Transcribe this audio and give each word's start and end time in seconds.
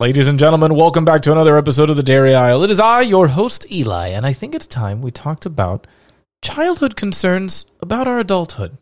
Ladies 0.00 0.28
and 0.28 0.38
gentlemen, 0.38 0.76
welcome 0.76 1.04
back 1.04 1.20
to 1.20 1.32
another 1.32 1.58
episode 1.58 1.90
of 1.90 1.96
the 1.96 2.02
Dairy 2.02 2.34
Aisle. 2.34 2.64
It 2.64 2.70
is 2.70 2.80
I, 2.80 3.02
your 3.02 3.28
host, 3.28 3.70
Eli, 3.70 4.08
and 4.08 4.24
I 4.24 4.32
think 4.32 4.54
it's 4.54 4.66
time 4.66 5.02
we 5.02 5.10
talked 5.10 5.44
about 5.44 5.86
childhood 6.40 6.96
concerns 6.96 7.66
about 7.82 8.08
our 8.08 8.18
adulthood. 8.18 8.78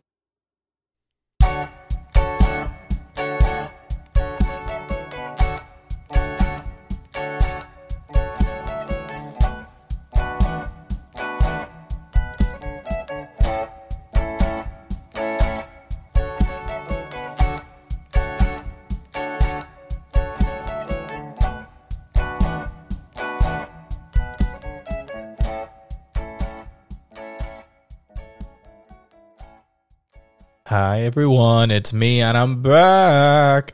Hi, 30.99 31.05
everyone. 31.05 31.71
It's 31.71 31.93
me, 31.93 32.19
and 32.19 32.37
I'm 32.37 32.61
back. 32.61 33.71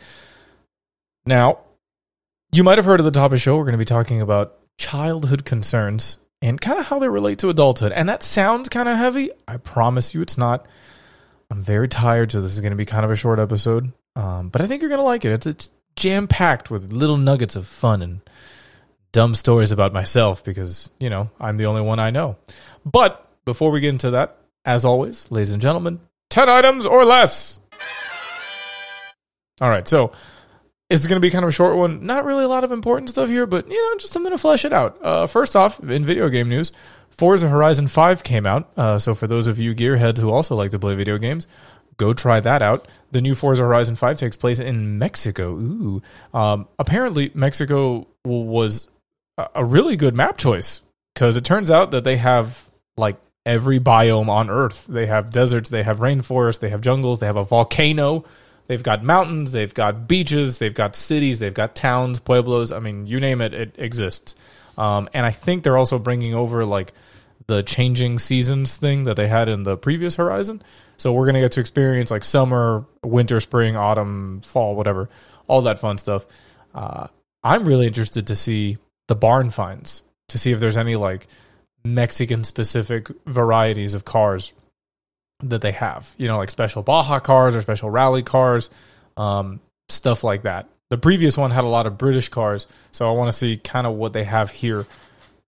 Now, 1.25 1.61
you 2.51 2.63
might 2.63 2.77
have 2.77 2.85
heard 2.85 2.99
at 2.99 3.03
the 3.03 3.09
top 3.09 3.25
of 3.25 3.31
the 3.31 3.39
show, 3.39 3.57
we're 3.57 3.63
going 3.63 3.71
to 3.71 3.79
be 3.79 3.83
talking 3.83 4.21
about 4.21 4.59
childhood 4.77 5.43
concerns 5.43 6.17
and 6.43 6.61
kind 6.61 6.77
of 6.77 6.85
how 6.85 6.99
they 6.99 7.09
relate 7.09 7.39
to 7.39 7.49
adulthood. 7.49 7.93
And 7.93 8.07
that 8.09 8.21
sounds 8.21 8.69
kind 8.69 8.87
of 8.87 8.95
heavy. 8.95 9.31
I 9.47 9.57
promise 9.57 10.13
you 10.13 10.21
it's 10.21 10.37
not. 10.37 10.67
I'm 11.49 11.63
very 11.63 11.87
tired, 11.87 12.31
so 12.31 12.41
this 12.41 12.53
is 12.53 12.61
going 12.61 12.73
to 12.73 12.77
be 12.77 12.85
kind 12.85 13.03
of 13.03 13.09
a 13.09 13.15
short 13.15 13.39
episode. 13.39 13.91
Um, 14.15 14.49
but 14.49 14.61
I 14.61 14.67
think 14.67 14.83
you're 14.83 14.89
going 14.89 14.99
to 14.99 15.03
like 15.03 15.25
it. 15.25 15.31
It's, 15.31 15.47
it's 15.47 15.71
jam 15.95 16.27
packed 16.27 16.69
with 16.69 16.93
little 16.93 17.17
nuggets 17.17 17.55
of 17.55 17.65
fun 17.65 18.03
and 18.03 18.21
dumb 19.13 19.33
stories 19.33 19.71
about 19.71 19.93
myself 19.93 20.43
because, 20.43 20.91
you 20.99 21.09
know, 21.09 21.31
I'm 21.39 21.57
the 21.57 21.65
only 21.65 21.81
one 21.81 21.97
I 21.97 22.11
know. 22.11 22.35
But 22.85 23.27
before 23.45 23.71
we 23.71 23.79
get 23.79 23.89
into 23.89 24.11
that, 24.11 24.37
as 24.63 24.85
always, 24.85 25.31
ladies 25.31 25.49
and 25.49 25.61
gentlemen, 25.61 26.01
10 26.35 26.49
items 26.49 26.85
or 26.85 27.05
less. 27.05 27.61
All 29.61 29.69
right, 29.69 29.87
so 29.87 30.11
it's 30.89 31.07
going 31.07 31.15
to 31.15 31.25
be 31.25 31.31
kind 31.31 31.45
of 31.45 31.49
a 31.49 31.53
short 31.53 31.77
one. 31.77 32.05
Not 32.05 32.25
really 32.25 32.43
a 32.43 32.47
lot 32.49 32.65
of 32.65 32.73
important 32.73 33.09
stuff 33.09 33.29
here, 33.29 33.45
but 33.45 33.69
you 33.69 33.81
know, 33.81 33.97
just 33.97 34.11
something 34.11 34.33
to 34.33 34.37
flesh 34.37 34.65
it 34.65 34.73
out. 34.73 35.01
Uh, 35.01 35.27
first 35.27 35.55
off, 35.55 35.79
in 35.79 36.03
video 36.03 36.27
game 36.27 36.49
news, 36.49 36.73
Forza 37.09 37.47
Horizon 37.47 37.87
5 37.87 38.25
came 38.25 38.45
out. 38.45 38.69
Uh, 38.75 38.99
so 38.99 39.15
for 39.15 39.27
those 39.27 39.47
of 39.47 39.59
you 39.59 39.73
gearheads 39.73 40.17
who 40.17 40.29
also 40.29 40.57
like 40.57 40.71
to 40.71 40.79
play 40.79 40.93
video 40.93 41.17
games, 41.17 41.47
go 41.95 42.11
try 42.11 42.41
that 42.41 42.61
out. 42.61 42.85
The 43.11 43.21
new 43.21 43.33
Forza 43.33 43.63
Horizon 43.63 43.95
5 43.95 44.17
takes 44.17 44.35
place 44.35 44.59
in 44.59 44.99
Mexico. 44.99 45.53
Ooh. 45.53 46.01
Um, 46.33 46.67
apparently, 46.77 47.31
Mexico 47.33 48.07
was 48.25 48.89
a 49.37 49.63
really 49.63 49.95
good 49.95 50.13
map 50.13 50.37
choice 50.37 50.81
because 51.13 51.37
it 51.37 51.45
turns 51.45 51.71
out 51.71 51.91
that 51.91 52.03
they 52.03 52.17
have 52.17 52.69
like 52.97 53.15
every 53.45 53.79
biome 53.79 54.29
on 54.29 54.49
Earth. 54.49 54.85
They 54.87 55.05
have 55.05 55.29
deserts, 55.29 55.69
they 55.69 55.83
have 55.83 55.97
rainforests, 55.97 56.59
they 56.59 56.69
have 56.69 56.81
jungles, 56.81 57.19
they 57.19 57.25
have 57.27 57.35
a 57.35 57.43
volcano, 57.43 58.25
they've 58.67 58.81
got 58.81 59.03
mountains, 59.03 59.51
they've 59.51 59.73
got 59.73 60.07
beaches, 60.07 60.59
they've 60.59 60.73
got 60.73 60.95
cities, 60.95 61.39
they've 61.39 61.53
got 61.53 61.75
towns, 61.75 62.19
pueblos. 62.19 62.71
I 62.71 62.79
mean, 62.79 63.07
you 63.07 63.19
name 63.19 63.41
it, 63.41 63.53
it 63.53 63.75
exists. 63.77 64.35
Um, 64.77 65.09
and 65.13 65.25
I 65.25 65.31
think 65.31 65.63
they're 65.63 65.77
also 65.77 65.99
bringing 65.99 66.33
over 66.33 66.65
like 66.65 66.93
the 67.47 67.61
changing 67.61 68.19
seasons 68.19 68.75
thing 68.77 69.03
that 69.03 69.15
they 69.15 69.27
had 69.27 69.47
in 69.47 69.63
the 69.63 69.77
previous 69.77 70.15
Horizon. 70.15 70.63
So 70.97 71.13
we're 71.13 71.25
gonna 71.25 71.41
get 71.41 71.51
to 71.53 71.59
experience 71.59 72.09
like 72.09 72.23
summer, 72.23 72.85
winter, 73.03 73.39
spring, 73.39 73.75
autumn, 73.75 74.41
fall, 74.41 74.75
whatever, 74.75 75.09
all 75.47 75.61
that 75.63 75.79
fun 75.79 75.97
stuff. 75.97 76.25
Uh, 76.73 77.07
I'm 77.43 77.65
really 77.65 77.85
interested 77.85 78.27
to 78.27 78.35
see 78.35 78.77
the 79.07 79.15
barn 79.15 79.51
finds 79.51 80.03
to 80.29 80.39
see 80.39 80.51
if 80.51 80.59
there's 80.59 80.77
any 80.77 80.95
like 80.95 81.27
Mexican 81.85 82.43
specific 82.43 83.09
varieties 83.25 83.93
of 83.93 84.05
cars 84.05 84.51
that 85.39 85.61
they 85.61 85.71
have. 85.71 86.13
You 86.17 86.27
know, 86.27 86.37
like 86.37 86.49
special 86.49 86.83
Baja 86.83 87.19
cars 87.19 87.55
or 87.55 87.61
special 87.61 87.89
rally 87.89 88.23
cars, 88.23 88.69
um, 89.17 89.59
stuff 89.89 90.23
like 90.23 90.43
that. 90.43 90.67
The 90.89 90.97
previous 90.97 91.37
one 91.37 91.51
had 91.51 91.63
a 91.63 91.67
lot 91.67 91.87
of 91.87 91.97
British 91.97 92.29
cars, 92.29 92.67
so 92.91 93.09
I 93.09 93.15
want 93.15 93.31
to 93.31 93.37
see 93.37 93.57
kind 93.57 93.87
of 93.87 93.93
what 93.93 94.13
they 94.13 94.23
have 94.23 94.51
here 94.51 94.85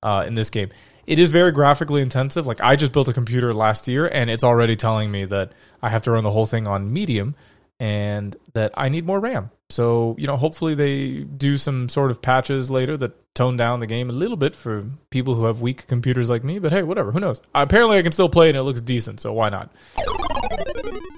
uh, 0.02 0.24
in 0.26 0.34
this 0.34 0.50
game. 0.50 0.70
It 1.06 1.20
is 1.20 1.32
very 1.32 1.52
graphically 1.52 2.02
intensive. 2.02 2.48
Like 2.48 2.62
I 2.62 2.76
just 2.76 2.92
built 2.92 3.08
a 3.08 3.14
computer 3.14 3.54
last 3.54 3.88
year, 3.88 4.08
and 4.08 4.30
it's 4.30 4.44
already 4.44 4.76
telling 4.76 5.12
me 5.12 5.26
that 5.26 5.54
I 5.82 5.90
have 5.90 6.04
to 6.04 6.12
run 6.12 6.24
the 6.24 6.32
whole 6.32 6.46
thing 6.46 6.68
on 6.68 6.92
medium, 6.92 7.36
and 7.80 8.36
that 8.54 8.72
I 8.76 8.90
need 8.90 9.06
more 9.06 9.20
RAM. 9.20 9.52
So, 9.70 10.16
you 10.18 10.28
know, 10.28 10.38
hopefully 10.38 10.76
they 10.76 11.24
do 11.24 11.58
some 11.58 11.90
sort 11.90 12.10
of 12.10 12.22
patches 12.22 12.72
later 12.72 12.96
that 12.98 13.36
tone 13.36 13.58
down 13.58 13.82
the 13.82 13.88
game 13.88 14.10
a 14.10 14.14
little 14.14 14.38
bit 14.38 14.56
for 14.56 14.86
people 15.10 15.36
who 15.36 15.44
have 15.46 15.60
weak 15.60 15.88
computers 15.88 16.30
like 16.30 16.44
me. 16.44 16.58
But 16.60 16.72
hey, 16.72 16.84
whatever, 16.84 17.12
who 17.12 17.20
knows? 17.20 17.42
Apparently 17.54 17.98
I 17.98 18.02
can 18.02 18.14
still 18.14 18.30
play 18.30 18.48
and 18.48 18.58
it 18.58 18.64
looks 18.64 18.82
decent, 18.82 19.20
so 19.20 19.34
why 19.34 19.50
not? 19.50 19.70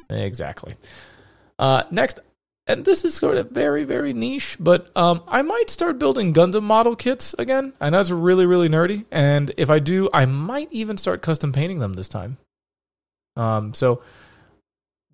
Exactly. 0.09 0.73
Uh, 1.59 1.83
next, 1.91 2.19
and 2.65 2.85
this 2.85 3.05
is 3.05 3.13
sort 3.13 3.37
of 3.37 3.51
very, 3.51 3.83
very 3.83 4.13
niche, 4.13 4.57
but 4.59 4.95
um, 4.95 5.23
I 5.27 5.41
might 5.43 5.69
start 5.69 5.99
building 5.99 6.33
Gundam 6.33 6.63
model 6.63 6.95
kits 6.95 7.35
again. 7.37 7.73
I 7.79 7.89
know 7.89 7.99
it's 7.99 8.09
really, 8.09 8.45
really 8.45 8.69
nerdy, 8.69 9.05
and 9.11 9.51
if 9.57 9.69
I 9.69 9.79
do, 9.79 10.09
I 10.13 10.25
might 10.25 10.69
even 10.71 10.97
start 10.97 11.21
custom 11.21 11.53
painting 11.53 11.79
them 11.79 11.93
this 11.93 12.09
time. 12.09 12.37
Um, 13.35 13.73
so 13.73 14.01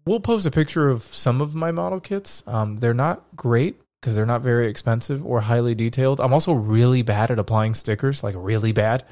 we'll 0.06 0.20
post 0.20 0.46
a 0.46 0.52
picture 0.52 0.90
of 0.90 1.04
some 1.04 1.42
of 1.42 1.56
my 1.56 1.72
model 1.72 2.00
kits. 2.00 2.44
Um, 2.48 2.78
they're 2.78 2.94
not 2.94 3.24
great 3.36 3.80
because 4.02 4.16
they're 4.16 4.26
not 4.26 4.42
very 4.42 4.68
expensive 4.68 5.26
or 5.26 5.42
highly 5.42 5.74
detailed. 5.74 6.20
I'm 6.20 6.34
also 6.34 6.54
really 6.54 7.02
bad 7.02 7.32
at 7.32 7.40
applying 7.40 7.74
stickers, 7.74 8.24
like 8.24 8.36
really 8.38 8.72
bad. 8.72 9.04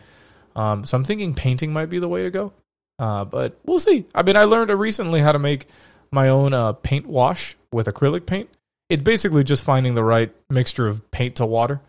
Um, 0.55 0.85
so 0.85 0.95
I'm 0.95 1.03
thinking 1.03 1.33
painting 1.33 1.73
might 1.73 1.89
be 1.89 1.99
the 1.99 2.07
way 2.07 2.23
to 2.23 2.29
go. 2.29 2.53
Uh, 2.99 3.25
but 3.25 3.57
we'll 3.65 3.79
see. 3.79 4.05
I 4.13 4.21
mean, 4.21 4.35
I 4.35 4.43
learned 4.43 4.69
recently 4.69 5.19
how 5.21 5.31
to 5.31 5.39
make 5.39 5.65
my 6.11 6.29
own 6.29 6.53
uh, 6.53 6.73
paint 6.73 7.07
wash 7.07 7.57
with 7.71 7.87
acrylic 7.87 8.27
paint. 8.27 8.49
It's 8.87 9.01
basically 9.01 9.43
just 9.43 9.63
finding 9.63 9.95
the 9.95 10.03
right 10.03 10.31
mixture 10.49 10.87
of 10.87 11.09
paint 11.09 11.37
to 11.37 11.45
water. 11.45 11.81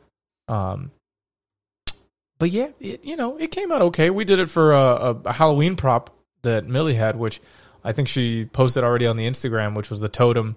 Um, 0.48 0.91
but 2.38 2.50
yeah, 2.50 2.70
it, 2.81 3.04
you 3.04 3.16
know, 3.16 3.37
it 3.37 3.50
came 3.50 3.70
out 3.70 3.82
okay. 3.82 4.09
We 4.09 4.25
did 4.25 4.38
it 4.38 4.48
for 4.50 4.72
a, 4.72 5.16
a 5.26 5.32
Halloween 5.32 5.76
prop 5.76 6.10
that 6.43 6.66
Millie 6.66 6.94
had, 6.94 7.16
which 7.16 7.41
I 7.84 7.92
think 7.92 8.08
she 8.08 8.46
posted 8.46 8.82
already 8.82 9.06
on 9.06 9.16
the 9.16 9.26
Instagram, 9.26 9.76
which 9.76 9.90
was 9.90 10.00
the 10.00 10.08
totem 10.08 10.56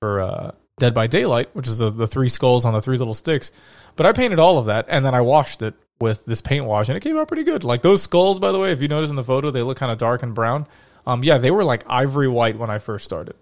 for 0.00 0.20
uh, 0.20 0.52
Dead 0.78 0.94
by 0.94 1.06
Daylight, 1.06 1.54
which 1.54 1.68
is 1.68 1.78
the, 1.78 1.90
the 1.90 2.06
three 2.06 2.28
skulls 2.28 2.64
on 2.64 2.72
the 2.72 2.80
three 2.80 2.96
little 2.96 3.14
sticks. 3.14 3.52
But 3.96 4.06
I 4.06 4.12
painted 4.12 4.38
all 4.38 4.58
of 4.58 4.66
that 4.66 4.86
and 4.88 5.04
then 5.04 5.14
I 5.14 5.20
washed 5.20 5.62
it 5.62 5.74
with 6.00 6.24
this 6.24 6.40
paint 6.40 6.64
wash 6.64 6.88
and 6.88 6.96
it 6.96 7.00
came 7.00 7.16
out 7.16 7.28
pretty 7.28 7.44
good. 7.44 7.62
Like 7.62 7.82
those 7.82 8.02
skulls, 8.02 8.38
by 8.38 8.52
the 8.52 8.58
way, 8.58 8.72
if 8.72 8.80
you 8.80 8.88
notice 8.88 9.10
in 9.10 9.16
the 9.16 9.24
photo, 9.24 9.50
they 9.50 9.62
look 9.62 9.78
kind 9.78 9.92
of 9.92 9.98
dark 9.98 10.22
and 10.22 10.34
brown. 10.34 10.66
Um, 11.06 11.22
yeah, 11.22 11.38
they 11.38 11.50
were 11.50 11.64
like 11.64 11.84
ivory 11.88 12.28
white 12.28 12.58
when 12.58 12.70
I 12.70 12.78
first 12.78 13.04
started, 13.04 13.34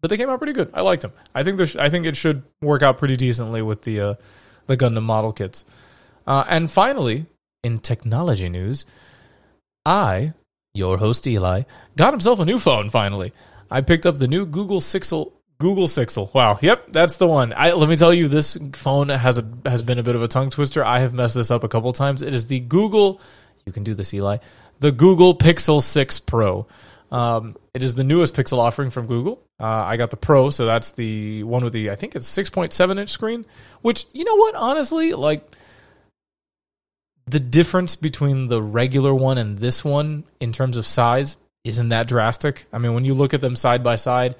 but 0.00 0.10
they 0.10 0.16
came 0.16 0.28
out 0.28 0.38
pretty 0.38 0.52
good. 0.52 0.70
I 0.74 0.82
liked 0.82 1.02
them. 1.02 1.12
I 1.34 1.44
think 1.44 1.60
I 1.76 1.88
think 1.88 2.04
it 2.04 2.16
should 2.16 2.42
work 2.60 2.82
out 2.82 2.98
pretty 2.98 3.16
decently 3.16 3.62
with 3.62 3.82
the 3.82 4.00
uh, 4.00 4.14
the 4.66 4.76
Gundam 4.76 5.04
model 5.04 5.32
kits. 5.32 5.64
Uh, 6.26 6.44
and 6.48 6.70
finally, 6.70 7.26
in 7.62 7.78
technology 7.78 8.48
news, 8.48 8.84
I 9.86 10.34
your 10.74 10.98
host 10.98 11.26
Eli, 11.26 11.62
got 11.96 12.12
himself 12.12 12.38
a 12.40 12.44
new 12.44 12.58
phone 12.58 12.90
finally. 12.90 13.32
I 13.70 13.82
picked 13.82 14.06
up 14.06 14.16
the 14.16 14.28
new 14.28 14.46
Google 14.46 14.80
Pixel 14.80 15.32
Google 15.58 15.86
Pixel. 15.86 16.32
Wow. 16.32 16.58
Yep, 16.62 16.92
that's 16.92 17.16
the 17.16 17.26
one. 17.26 17.52
I, 17.56 17.72
let 17.72 17.88
me 17.88 17.96
tell 17.96 18.14
you, 18.14 18.28
this 18.28 18.56
phone 18.74 19.08
has 19.08 19.38
a 19.38 19.48
has 19.66 19.82
been 19.82 19.98
a 19.98 20.02
bit 20.04 20.14
of 20.14 20.22
a 20.22 20.28
tongue 20.28 20.50
twister. 20.50 20.84
I 20.84 21.00
have 21.00 21.12
messed 21.12 21.34
this 21.34 21.50
up 21.50 21.64
a 21.64 21.68
couple 21.68 21.92
times. 21.92 22.22
It 22.22 22.32
is 22.32 22.46
the 22.46 22.60
Google. 22.60 23.20
You 23.66 23.72
can 23.72 23.82
do 23.82 23.94
this, 23.94 24.14
Eli. 24.14 24.38
The 24.80 24.92
Google 24.92 25.36
Pixel 25.36 25.82
Six 25.82 26.20
Pro. 26.20 26.66
Um, 27.10 27.56
it 27.74 27.82
is 27.82 27.96
the 27.96 28.04
newest 28.04 28.34
Pixel 28.34 28.58
offering 28.58 28.90
from 28.90 29.06
Google. 29.06 29.42
Uh, 29.58 29.64
I 29.64 29.96
got 29.96 30.10
the 30.10 30.16
Pro, 30.16 30.50
so 30.50 30.64
that's 30.64 30.92
the 30.92 31.42
one 31.42 31.64
with 31.64 31.72
the 31.72 31.90
I 31.90 31.96
think 31.96 32.14
it's 32.14 32.28
six 32.28 32.50
point 32.50 32.72
seven 32.72 32.98
inch 32.98 33.10
screen. 33.10 33.44
Which 33.82 34.06
you 34.12 34.24
know 34.24 34.36
what, 34.36 34.54
honestly, 34.54 35.12
like 35.12 35.44
the 37.30 37.40
difference 37.40 37.96
between 37.96 38.46
the 38.46 38.62
regular 38.62 39.14
one 39.14 39.38
and 39.38 39.58
this 39.58 39.84
one 39.84 40.24
in 40.40 40.52
terms 40.52 40.76
of 40.76 40.86
size 40.86 41.36
isn't 41.64 41.90
that 41.90 42.08
drastic. 42.08 42.66
I 42.72 42.78
mean, 42.78 42.94
when 42.94 43.04
you 43.04 43.14
look 43.14 43.34
at 43.34 43.40
them 43.40 43.56
side 43.56 43.82
by 43.82 43.96
side, 43.96 44.34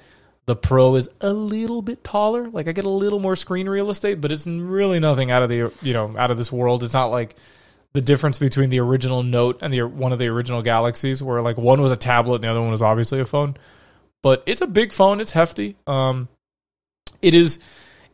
the 0.45 0.55
Pro 0.55 0.95
is 0.95 1.09
a 1.21 1.31
little 1.31 1.81
bit 1.81 2.03
taller. 2.03 2.49
Like 2.49 2.67
I 2.67 2.71
get 2.71 2.85
a 2.85 2.89
little 2.89 3.19
more 3.19 3.35
screen 3.35 3.69
real 3.69 3.91
estate, 3.91 4.19
but 4.19 4.31
it's 4.31 4.47
really 4.47 4.99
nothing 4.99 5.29
out 5.29 5.43
of 5.43 5.49
the 5.49 5.71
you 5.83 5.93
know 5.93 6.15
out 6.17 6.31
of 6.31 6.37
this 6.37 6.51
world. 6.51 6.83
It's 6.83 6.93
not 6.93 7.11
like 7.11 7.35
the 7.93 8.01
difference 8.01 8.39
between 8.39 8.69
the 8.69 8.79
original 8.79 9.21
Note 9.21 9.59
and 9.61 9.71
the 9.71 9.83
one 9.83 10.11
of 10.11 10.19
the 10.19 10.27
original 10.27 10.63
Galaxies, 10.63 11.21
where 11.21 11.41
like 11.41 11.57
one 11.57 11.81
was 11.81 11.91
a 11.91 11.95
tablet 11.95 12.35
and 12.35 12.43
the 12.45 12.49
other 12.49 12.61
one 12.61 12.71
was 12.71 12.81
obviously 12.81 13.19
a 13.19 13.25
phone. 13.25 13.57
But 14.23 14.41
it's 14.47 14.61
a 14.61 14.67
big 14.67 14.91
phone. 14.91 15.21
It's 15.21 15.31
hefty. 15.31 15.77
Um, 15.85 16.29
it 17.21 17.35
is 17.35 17.59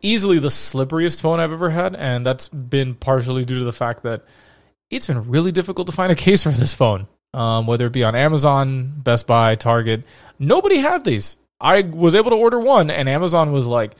easily 0.01 0.39
the 0.39 0.49
slipperiest 0.49 1.21
phone 1.21 1.39
I've 1.39 1.53
ever 1.53 1.69
had, 1.69 1.95
and 1.95 2.25
that's 2.25 2.49
been 2.49 2.95
partially 2.95 3.45
due 3.45 3.59
to 3.59 3.65
the 3.65 3.71
fact 3.71 4.03
that 4.03 4.25
it's 4.95 5.07
been 5.07 5.29
really 5.29 5.51
difficult 5.51 5.87
to 5.87 5.93
find 5.93 6.11
a 6.11 6.15
case 6.15 6.43
for 6.43 6.49
this 6.49 6.73
phone. 6.73 7.07
Um, 7.33 7.67
whether 7.67 7.87
it 7.87 7.93
be 7.93 8.03
on 8.03 8.15
Amazon, 8.15 8.91
Best 8.97 9.27
Buy, 9.27 9.55
Target, 9.55 10.03
nobody 10.39 10.77
had 10.77 11.03
these. 11.03 11.37
I 11.59 11.81
was 11.81 12.15
able 12.15 12.31
to 12.31 12.37
order 12.37 12.59
one, 12.59 12.89
and 12.89 13.09
Amazon 13.09 13.51
was 13.51 13.67
like, 13.67 13.95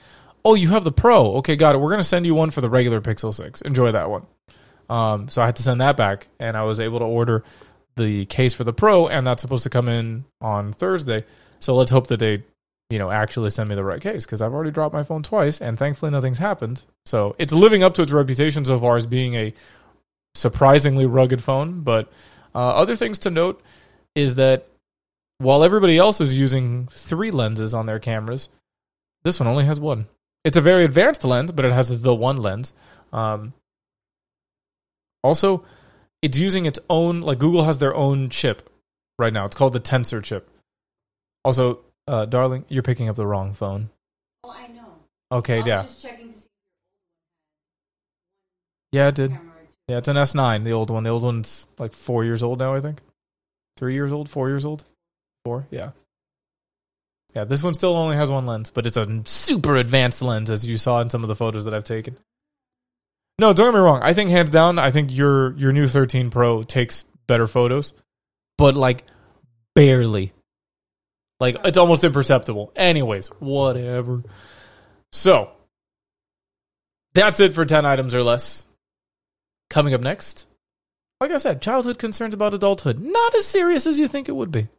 "Oh, 0.46 0.56
you 0.56 0.70
have 0.70 0.84
the 0.86 0.92
Pro. 0.92 1.36
Okay, 1.38 1.56
got 1.56 1.76
it. 1.76 1.80
We're 1.80 1.90
gonna 1.90 2.04
send 2.04 2.26
you 2.26 2.34
one 2.34 2.50
for 2.50 2.62
the 2.62 2.70
regular 2.70 3.02
Pixel 3.02 3.34
Six. 3.34 3.62
Enjoy 3.62 3.92
that 3.92 4.10
one." 4.10 4.26
Um, 4.90 5.28
so 5.30 5.42
I 5.42 5.48
had 5.48 5.56
to 5.58 5.64
send 5.64 5.82
that 5.82 5.98
back, 5.98 6.28
and 6.40 6.56
I 6.56 6.64
was 6.64 6.80
able 6.80 7.00
to 7.00 7.06
order 7.06 7.44
the 7.96 8.26
case 8.26 8.54
for 8.54 8.64
the 8.64 8.74
Pro, 8.74 9.08
and 9.08 9.26
that's 9.26 9.42
supposed 9.42 9.64
to 9.64 9.70
come 9.70 9.90
in 9.90 10.26
on 10.42 10.74
Thursday. 10.74 11.24
So 11.60 11.76
let's 11.76 11.92
hope 11.92 12.08
that 12.08 12.20
they, 12.20 12.44
you 12.90 13.00
know, 13.00 13.10
actually 13.10 13.50
send 13.50 13.70
me 13.70 13.76
the 13.76 13.84
right 13.84 14.02
case 14.02 14.26
because 14.26 14.42
I've 14.42 14.54
already 14.54 14.72
dropped 14.72 14.94
my 14.94 15.04
phone 15.04 15.24
twice, 15.24 15.62
and 15.62 15.78
thankfully 15.78 16.12
nothing's 16.12 16.38
happened. 16.38 16.84
So 17.06 17.36
it's 17.38 17.54
living 17.54 17.84
up 17.84 17.96
to 17.96 18.02
its 18.02 18.12
reputation 18.12 18.66
so 18.66 18.80
far 18.80 18.98
as 18.98 19.06
being 19.06 19.36
a 19.36 19.54
surprisingly 20.36 21.06
rugged 21.08 21.44
phone. 21.44 21.82
But 21.82 22.12
uh, 22.54 22.70
other 22.76 22.96
things 22.96 23.18
to 23.20 23.32
note 23.32 23.62
is 24.14 24.36
that 24.36 24.68
while 25.40 25.64
everybody 25.64 25.98
else 25.98 26.22
is 26.22 26.38
using 26.38 26.88
three 26.92 27.32
lenses 27.32 27.74
on 27.74 27.88
their 27.88 28.00
cameras, 28.00 28.50
this 29.24 29.40
one 29.40 29.48
only 29.48 29.66
has 29.66 29.80
one. 29.80 30.06
It's 30.44 30.58
a 30.58 30.62
very 30.62 30.84
advanced 30.84 31.24
lens, 31.24 31.52
but 31.52 31.66
it 31.66 31.74
has 31.74 32.02
the 32.04 32.14
one 32.14 32.38
lens. 32.38 32.74
Um, 33.12 33.54
also, 35.24 35.64
it's 36.22 36.38
using 36.38 36.66
its 36.68 36.78
own, 36.90 37.22
like 37.22 37.40
Google 37.40 37.64
has 37.64 37.80
their 37.80 37.96
own 37.96 38.30
chip 38.30 38.70
right 39.18 39.34
now. 39.34 39.46
It's 39.46 39.56
called 39.56 39.74
the 39.74 39.80
Tensor 39.80 40.24
chip. 40.24 40.48
Also, 41.44 41.80
uh, 42.08 42.26
darling, 42.26 42.66
you're 42.70 42.84
picking 42.84 43.10
up 43.10 43.16
the 43.16 43.26
wrong 43.26 43.54
phone. 43.54 43.90
Oh, 44.44 44.52
I 44.52 44.68
know. 44.68 44.86
Okay, 45.32 45.56
I 45.56 45.60
was 45.60 45.68
yeah. 45.68 45.82
just 45.82 46.04
checking 46.04 46.28
to 46.28 46.34
see 46.34 46.48
Yeah, 48.92 49.08
it 49.08 49.16
did. 49.16 49.32
camera. 49.32 49.55
Yeah, 49.88 49.98
it's 49.98 50.08
an 50.08 50.16
S9, 50.16 50.64
the 50.64 50.72
old 50.72 50.90
one. 50.90 51.04
The 51.04 51.12
old 51.12 51.24
one's 51.24 51.68
like 51.78 51.94
four 51.94 52.24
years 52.24 52.42
old 52.42 52.60
now, 52.60 52.74
I 52.74 52.80
think. 52.80 53.02
Three 53.78 53.94
years 53.94 54.12
old, 54.12 54.30
four 54.30 54.50
years 54.50 54.66
old, 54.66 54.84
four. 55.44 55.68
Yeah, 55.70 55.92
yeah. 57.36 57.44
This 57.44 57.62
one 57.62 57.74
still 57.74 57.96
only 57.96 58.16
has 58.16 58.32
one 58.32 58.46
lens, 58.46 58.72
but 58.72 58.88
it's 58.88 58.98
a 58.98 59.22
super 59.26 59.76
advanced 59.76 60.22
lens, 60.22 60.50
as 60.50 60.66
you 60.66 60.78
saw 60.78 61.02
in 61.02 61.10
some 61.10 61.24
of 61.24 61.28
the 61.28 61.36
photos 61.36 61.66
that 61.66 61.74
I've 61.74 61.84
taken. 61.84 62.18
No, 63.38 63.54
don't 63.54 63.74
get 63.74 63.78
me 63.78 63.84
wrong. 63.84 64.02
I 64.02 64.14
think 64.14 64.30
hands 64.30 64.50
down, 64.50 64.80
I 64.80 64.92
think 64.92 65.12
your 65.12 65.56
your 65.58 65.72
new 65.74 65.88
13 65.88 66.30
Pro 66.30 66.64
takes 66.64 67.04
better 67.28 67.48
photos, 67.48 67.94
but 68.58 68.76
like 68.76 69.04
barely. 69.76 70.32
Like 71.40 71.58
it's 71.66 71.78
almost 71.78 72.04
imperceptible. 72.04 72.72
Anyways, 72.76 73.28
whatever. 73.40 74.24
So 75.12 75.52
that's 77.14 77.40
it 77.40 77.54
for 77.54 77.66
10 77.66 77.86
items 77.86 78.16
or 78.16 78.24
less. 78.24 78.66
Coming 79.76 79.94
up 79.94 80.00
next, 80.00 80.48
like 81.20 81.32
I 81.32 81.38
said, 81.38 81.62
childhood 81.62 82.00
concerns 82.00 82.34
about 82.34 82.54
adulthood. 82.54 82.98
Not 82.98 83.36
as 83.36 83.46
serious 83.46 83.86
as 83.86 84.00
you 84.00 84.08
think 84.08 84.30
it 84.30 84.32
would 84.32 84.50
be. 84.50 84.70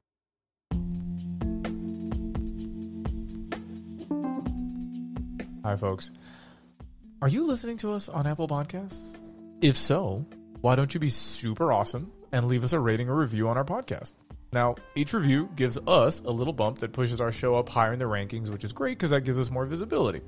Hi, 5.63 5.77
folks. 5.77 6.13
Are 7.21 7.29
you 7.29 7.45
listening 7.45 7.77
to 7.77 7.93
us 7.93 8.09
on 8.09 8.27
Apple 8.27 8.49
Podcasts? 8.49 9.21
If 9.61 9.77
so, 9.77 10.25
why 10.63 10.77
don't 10.77 10.95
you 10.95 10.99
be 10.99 11.11
super 11.11 11.75
awesome 11.75 12.11
and 12.33 12.49
leave 12.49 12.65
us 12.65 12.73
a 12.73 12.81
rating 12.81 13.11
or 13.11 13.17
review 13.17 13.51
on 13.51 13.59
our 13.59 13.67
podcast? 13.67 14.15
Now, 14.55 14.77
each 14.95 15.13
review 15.13 15.51
gives 15.57 15.77
us 15.87 16.23
a 16.23 16.31
little 16.31 16.55
bump 16.55 16.79
that 16.79 16.95
pushes 16.95 17.21
our 17.21 17.33
show 17.33 17.55
up 17.55 17.69
higher 17.69 17.93
in 17.93 17.99
the 17.99 18.07
rankings, 18.07 18.49
which 18.49 18.65
is 18.65 18.73
great 18.73 18.97
because 18.97 19.11
that 19.11 19.25
gives 19.27 19.39
us 19.39 19.51
more 19.51 19.67
visibility. 19.67 20.23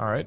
All 0.00 0.06
right. 0.06 0.26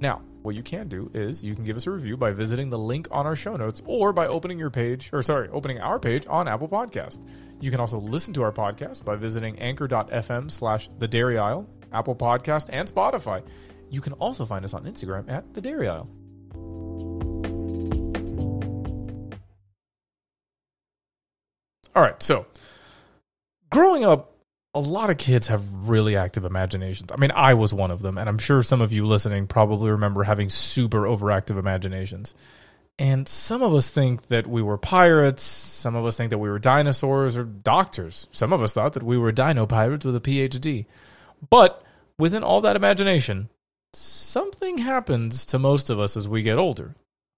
Now, 0.00 0.22
what 0.42 0.54
you 0.54 0.62
can 0.62 0.88
do 0.88 1.10
is 1.14 1.42
you 1.42 1.54
can 1.54 1.64
give 1.64 1.76
us 1.76 1.86
a 1.86 1.90
review 1.90 2.16
by 2.16 2.32
visiting 2.32 2.70
the 2.70 2.78
link 2.78 3.08
on 3.10 3.26
our 3.26 3.34
show 3.34 3.56
notes 3.56 3.82
or 3.84 4.12
by 4.12 4.26
opening 4.26 4.58
your 4.58 4.70
page, 4.70 5.10
or 5.12 5.22
sorry, 5.22 5.48
opening 5.48 5.80
our 5.80 5.98
page 5.98 6.26
on 6.28 6.46
Apple 6.46 6.68
Podcast. 6.68 7.18
You 7.60 7.70
can 7.70 7.80
also 7.80 7.98
listen 7.98 8.34
to 8.34 8.42
our 8.42 8.52
podcast 8.52 9.04
by 9.04 9.16
visiting 9.16 9.58
anchor.fm 9.58 10.50
slash 10.50 10.88
the 10.98 11.08
dairy 11.08 11.38
aisle, 11.38 11.68
Apple 11.92 12.14
Podcast, 12.14 12.68
and 12.72 12.86
Spotify. 12.86 13.42
You 13.90 14.00
can 14.00 14.12
also 14.14 14.44
find 14.44 14.64
us 14.64 14.74
on 14.74 14.84
Instagram 14.84 15.30
at 15.30 15.54
the 15.54 15.60
dairy 15.60 15.88
aisle. 15.88 16.08
All 21.94 22.02
right, 22.02 22.22
so 22.22 22.46
growing 23.70 24.04
up, 24.04 24.35
a 24.76 24.80
lot 24.80 25.08
of 25.08 25.16
kids 25.16 25.46
have 25.46 25.88
really 25.88 26.16
active 26.16 26.44
imaginations. 26.44 27.10
I 27.10 27.16
mean, 27.16 27.32
I 27.34 27.54
was 27.54 27.72
one 27.72 27.90
of 27.90 28.02
them, 28.02 28.18
and 28.18 28.28
I'm 28.28 28.36
sure 28.36 28.62
some 28.62 28.82
of 28.82 28.92
you 28.92 29.06
listening 29.06 29.46
probably 29.46 29.90
remember 29.90 30.22
having 30.22 30.50
super 30.50 31.04
overactive 31.04 31.58
imaginations. 31.58 32.34
And 32.98 33.26
some 33.26 33.62
of 33.62 33.72
us 33.72 33.88
think 33.88 34.28
that 34.28 34.46
we 34.46 34.60
were 34.60 34.76
pirates. 34.76 35.42
Some 35.42 35.96
of 35.96 36.04
us 36.04 36.18
think 36.18 36.28
that 36.28 36.38
we 36.38 36.50
were 36.50 36.58
dinosaurs 36.58 37.38
or 37.38 37.44
doctors. 37.44 38.26
Some 38.32 38.52
of 38.52 38.62
us 38.62 38.74
thought 38.74 38.92
that 38.92 39.02
we 39.02 39.16
were 39.16 39.32
dino 39.32 39.64
pirates 39.64 40.04
with 40.04 40.14
a 40.14 40.20
PhD. 40.20 40.84
But 41.48 41.82
within 42.18 42.42
all 42.42 42.60
that 42.60 42.76
imagination, 42.76 43.48
something 43.94 44.78
happens 44.78 45.46
to 45.46 45.58
most 45.58 45.88
of 45.88 45.98
us 45.98 46.18
as 46.18 46.28
we 46.28 46.42
get 46.42 46.58
older. 46.58 46.94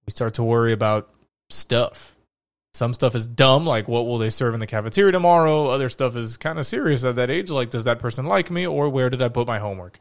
We 0.06 0.11
start 0.11 0.34
to 0.34 0.43
worry 0.43 0.73
about 0.73 1.08
stuff. 1.50 2.17
Some 2.75 2.94
stuff 2.94 3.15
is 3.15 3.26
dumb, 3.26 3.67
like 3.67 3.88
what 3.88 4.06
will 4.06 4.19
they 4.19 4.31
serve 4.31 4.55
in 4.55 4.61
the 4.61 4.67
cafeteria 4.67 5.12
tomorrow? 5.12 5.69
Other 5.69 5.88
stuff 5.88 6.17
is 6.17 6.37
kind 6.37 6.59
of 6.59 6.67
serious 6.67 7.05
at 7.05 7.17
that 7.17 7.31
age, 7.31 7.50
like 7.50 7.70
does 7.70 7.85
that 7.85 7.99
person 7.99 8.26
like 8.26 8.50
me 8.50 8.67
or 8.67 8.88
where 8.88 9.11
did 9.11 9.23
I 9.23 9.29
put 9.29 9.47
my 9.47 9.59
homework? 9.59 9.99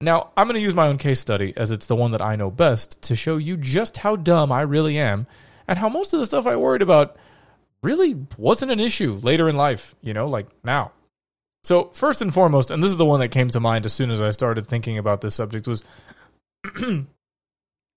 Now, 0.00 0.32
I'm 0.36 0.46
going 0.46 0.56
to 0.56 0.60
use 0.60 0.74
my 0.74 0.88
own 0.88 0.98
case 0.98 1.20
study 1.20 1.54
as 1.56 1.70
it's 1.70 1.86
the 1.86 1.96
one 1.96 2.10
that 2.10 2.20
I 2.20 2.36
know 2.36 2.50
best 2.50 3.00
to 3.02 3.16
show 3.16 3.36
you 3.36 3.56
just 3.56 3.98
how 3.98 4.16
dumb 4.16 4.52
I 4.52 4.62
really 4.62 4.98
am 4.98 5.26
and 5.66 5.78
how 5.78 5.88
most 5.88 6.12
of 6.12 6.18
the 6.18 6.26
stuff 6.26 6.46
I 6.46 6.56
worried 6.56 6.82
about 6.82 7.16
really 7.82 8.16
wasn't 8.36 8.72
an 8.72 8.80
issue 8.80 9.20
later 9.22 9.48
in 9.48 9.56
life, 9.56 9.94
you 10.02 10.12
know, 10.12 10.26
like 10.26 10.48
now. 10.64 10.92
So, 11.62 11.90
first 11.94 12.20
and 12.20 12.34
foremost, 12.34 12.70
and 12.70 12.82
this 12.82 12.90
is 12.90 12.98
the 12.98 13.06
one 13.06 13.20
that 13.20 13.28
came 13.28 13.48
to 13.48 13.60
mind 13.60 13.86
as 13.86 13.94
soon 13.94 14.10
as 14.10 14.20
I 14.20 14.32
started 14.32 14.66
thinking 14.66 14.98
about 14.98 15.22
this 15.22 15.34
subject 15.34 15.66
was 15.66 15.82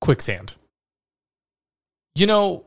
quicksand. 0.01 0.55
You 2.15 2.27
know, 2.27 2.65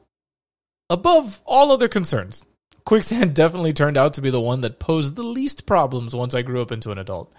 above 0.91 1.41
all 1.47 1.73
other 1.73 1.89
concerns, 1.89 2.45
quicksand 2.85 3.35
definitely 3.35 3.73
turned 3.73 3.97
out 3.97 4.13
to 4.15 4.21
be 4.21 4.29
the 4.31 4.41
one 4.41 4.61
that 4.61 4.79
posed 4.79 5.17
the 5.17 5.23
least 5.23 5.65
problems 5.65 6.15
once 6.15 6.35
I 6.35 6.43
grew 6.43 6.61
up 6.61 6.73
into 6.73 6.91
an 6.91 6.99
adult. 6.99 7.33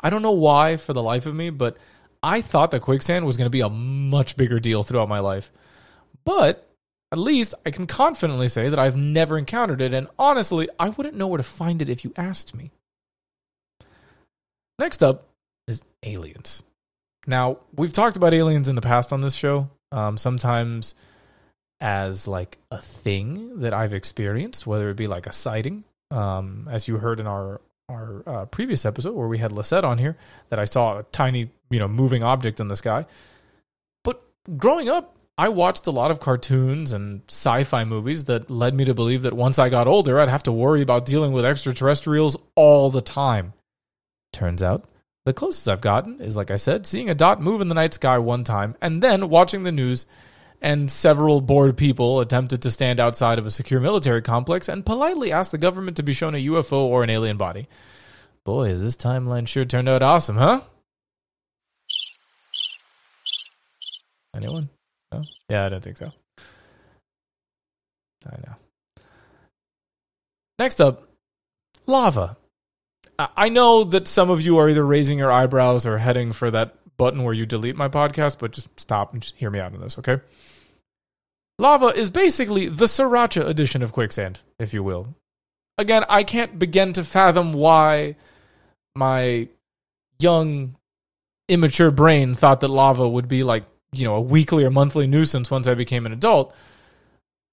I 0.00 0.10
don't 0.10 0.22
know 0.22 0.32
why 0.32 0.76
for 0.76 0.92
the 0.92 1.02
life 1.02 1.26
of 1.26 1.34
me, 1.34 1.50
but 1.50 1.78
I 2.22 2.40
thought 2.40 2.72
that 2.72 2.82
quicksand 2.82 3.24
was 3.24 3.36
going 3.36 3.46
to 3.46 3.50
be 3.50 3.60
a 3.60 3.70
much 3.70 4.36
bigger 4.36 4.60
deal 4.60 4.82
throughout 4.82 5.08
my 5.08 5.20
life. 5.20 5.52
But 6.24 6.68
at 7.12 7.18
least 7.18 7.54
I 7.64 7.70
can 7.70 7.86
confidently 7.86 8.48
say 8.48 8.68
that 8.68 8.78
I've 8.78 8.96
never 8.96 9.38
encountered 9.38 9.80
it, 9.80 9.94
and 9.94 10.08
honestly, 10.18 10.68
I 10.78 10.88
wouldn't 10.88 11.16
know 11.16 11.28
where 11.28 11.38
to 11.38 11.42
find 11.42 11.80
it 11.80 11.88
if 11.88 12.04
you 12.04 12.12
asked 12.16 12.54
me. 12.54 12.72
Next 14.78 15.02
up 15.02 15.28
is 15.68 15.84
aliens. 16.02 16.62
Now, 17.26 17.58
we've 17.76 17.92
talked 17.92 18.16
about 18.16 18.34
aliens 18.34 18.68
in 18.68 18.74
the 18.74 18.82
past 18.82 19.12
on 19.12 19.20
this 19.20 19.34
show, 19.34 19.70
um, 19.92 20.16
sometimes 20.16 20.94
as 21.82 22.28
like 22.28 22.58
a 22.70 22.78
thing 22.78 23.58
that 23.58 23.74
I've 23.74 23.92
experienced, 23.92 24.66
whether 24.66 24.88
it 24.88 24.96
be 24.96 25.08
like 25.08 25.26
a 25.26 25.32
sighting, 25.32 25.82
um, 26.12 26.68
as 26.70 26.86
you 26.86 26.98
heard 26.98 27.20
in 27.20 27.26
our 27.26 27.60
our 27.88 28.22
uh, 28.26 28.44
previous 28.46 28.86
episode 28.86 29.14
where 29.14 29.26
we 29.26 29.38
had 29.38 29.52
Lisette 29.52 29.84
on 29.84 29.98
here, 29.98 30.16
that 30.48 30.58
I 30.58 30.64
saw 30.64 31.00
a 31.00 31.02
tiny, 31.02 31.50
you 31.68 31.78
know, 31.80 31.88
moving 31.88 32.22
object 32.22 32.60
in 32.60 32.68
the 32.68 32.76
sky. 32.76 33.04
But 34.04 34.22
growing 34.56 34.88
up, 34.88 35.14
I 35.36 35.48
watched 35.48 35.86
a 35.88 35.90
lot 35.90 36.10
of 36.10 36.20
cartoons 36.20 36.92
and 36.92 37.22
sci-fi 37.28 37.84
movies 37.84 38.26
that 38.26 38.48
led 38.48 38.74
me 38.74 38.84
to 38.84 38.94
believe 38.94 39.22
that 39.22 39.32
once 39.32 39.58
I 39.58 39.68
got 39.68 39.88
older, 39.88 40.20
I'd 40.20 40.28
have 40.28 40.44
to 40.44 40.52
worry 40.52 40.80
about 40.80 41.04
dealing 41.04 41.32
with 41.32 41.44
extraterrestrials 41.44 42.36
all 42.54 42.88
the 42.88 43.02
time. 43.02 43.52
Turns 44.32 44.62
out, 44.62 44.84
the 45.26 45.34
closest 45.34 45.68
I've 45.68 45.80
gotten 45.80 46.20
is, 46.20 46.36
like 46.36 46.50
I 46.50 46.56
said, 46.56 46.86
seeing 46.86 47.10
a 47.10 47.14
dot 47.14 47.42
move 47.42 47.60
in 47.60 47.68
the 47.68 47.74
night 47.74 47.92
sky 47.92 48.18
one 48.18 48.44
time 48.44 48.76
and 48.80 49.02
then 49.02 49.28
watching 49.28 49.64
the 49.64 49.72
news 49.72 50.06
and 50.62 50.88
several 50.90 51.40
bored 51.40 51.76
people 51.76 52.20
attempted 52.20 52.62
to 52.62 52.70
stand 52.70 53.00
outside 53.00 53.38
of 53.38 53.46
a 53.46 53.50
secure 53.50 53.80
military 53.80 54.22
complex 54.22 54.68
and 54.68 54.86
politely 54.86 55.32
asked 55.32 55.50
the 55.50 55.58
government 55.58 55.96
to 55.96 56.04
be 56.04 56.12
shown 56.12 56.36
a 56.36 56.46
UFO 56.46 56.84
or 56.84 57.02
an 57.02 57.10
alien 57.10 57.36
body. 57.36 57.66
Boy, 58.44 58.68
has 58.68 58.82
this 58.82 58.96
timeline 58.96 59.46
sure 59.46 59.64
turned 59.64 59.88
out 59.88 60.02
awesome, 60.02 60.36
huh? 60.36 60.60
Anyone? 64.34 64.70
No? 65.12 65.22
Yeah, 65.48 65.66
I 65.66 65.68
don't 65.68 65.82
think 65.82 65.96
so. 65.96 66.12
I 68.24 68.36
know. 68.46 68.54
Next 70.60 70.80
up, 70.80 71.08
lava. 71.86 72.36
I 73.18 73.28
I 73.36 73.48
know 73.48 73.84
that 73.84 74.06
some 74.06 74.30
of 74.30 74.40
you 74.40 74.58
are 74.58 74.70
either 74.70 74.86
raising 74.86 75.18
your 75.18 75.32
eyebrows 75.32 75.86
or 75.86 75.98
heading 75.98 76.32
for 76.32 76.50
that 76.52 76.76
button 76.96 77.24
where 77.24 77.34
you 77.34 77.46
delete 77.46 77.76
my 77.76 77.88
podcast, 77.88 78.38
but 78.38 78.52
just 78.52 78.68
stop 78.78 79.12
and 79.12 79.22
just 79.22 79.36
hear 79.36 79.50
me 79.50 79.58
out 79.58 79.74
on 79.74 79.80
this, 79.80 79.98
okay? 79.98 80.20
Lava 81.58 81.86
is 81.86 82.10
basically 82.10 82.66
the 82.68 82.86
sriracha 82.86 83.46
edition 83.46 83.82
of 83.82 83.92
quicksand, 83.92 84.40
if 84.58 84.72
you 84.74 84.82
will. 84.82 85.14
Again, 85.78 86.04
I 86.08 86.22
can't 86.24 86.58
begin 86.58 86.92
to 86.94 87.04
fathom 87.04 87.52
why 87.52 88.16
my 88.94 89.48
young, 90.20 90.76
immature 91.48 91.90
brain 91.90 92.34
thought 92.34 92.60
that 92.60 92.68
lava 92.68 93.08
would 93.08 93.28
be 93.28 93.42
like, 93.42 93.64
you 93.92 94.04
know, 94.04 94.14
a 94.16 94.20
weekly 94.20 94.64
or 94.64 94.70
monthly 94.70 95.06
nuisance 95.06 95.50
once 95.50 95.66
I 95.66 95.74
became 95.74 96.06
an 96.06 96.12
adult. 96.12 96.54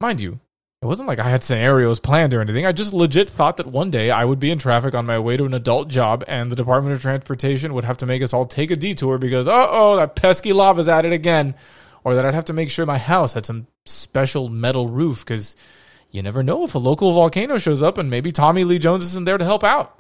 Mind 0.01 0.21
you, 0.21 0.39
It 0.81 0.85
wasn't 0.85 1.09
like 1.09 1.19
I 1.19 1.29
had 1.29 1.43
scenarios 1.43 1.99
planned 1.99 2.33
or 2.33 2.39
anything. 2.39 2.65
I 2.65 2.71
just 2.71 2.93
legit 2.93 3.29
thought 3.29 3.57
that 3.57 3.67
one 3.67 3.89
day 3.89 4.11
I 4.11 4.23
would 4.23 4.39
be 4.39 4.49
in 4.49 4.59
traffic 4.59 4.95
on 4.95 5.05
my 5.05 5.19
way 5.19 5.35
to 5.35 5.43
an 5.43 5.53
adult 5.53 5.89
job 5.89 6.23
and 6.25 6.49
the 6.49 6.55
Department 6.55 6.95
of 6.95 7.01
Transportation 7.01 7.73
would 7.73 7.83
have 7.83 7.97
to 7.97 8.05
make 8.05 8.21
us 8.21 8.33
all 8.33 8.45
take 8.45 8.71
a 8.71 8.77
detour 8.77 9.17
because, 9.17 9.45
uh 9.45 9.67
oh, 9.69 9.97
that 9.97 10.15
pesky 10.15 10.53
lava's 10.53 10.87
at 10.87 11.05
it 11.05 11.11
again. 11.11 11.53
Or 12.05 12.15
that 12.15 12.25
I'd 12.25 12.33
have 12.33 12.45
to 12.45 12.53
make 12.53 12.69
sure 12.69 12.85
my 12.85 12.97
house 12.97 13.33
had 13.33 13.45
some 13.45 13.67
special 13.89 14.50
metal 14.50 14.88
roof 14.88 15.25
because 15.25 15.55
you 16.12 16.22
never 16.22 16.43
know 16.43 16.63
if 16.63 16.75
a 16.75 16.79
local 16.79 17.13
volcano 17.13 17.58
shows 17.58 17.81
up 17.81 17.98
and 17.98 18.10
maybe 18.10 18.31
Tommy 18.31 18.63
Lee 18.63 18.79
Jones 18.79 19.03
isn't 19.05 19.25
there 19.25 19.38
to 19.38 19.46
help 19.46 19.63
out. 19.63 20.00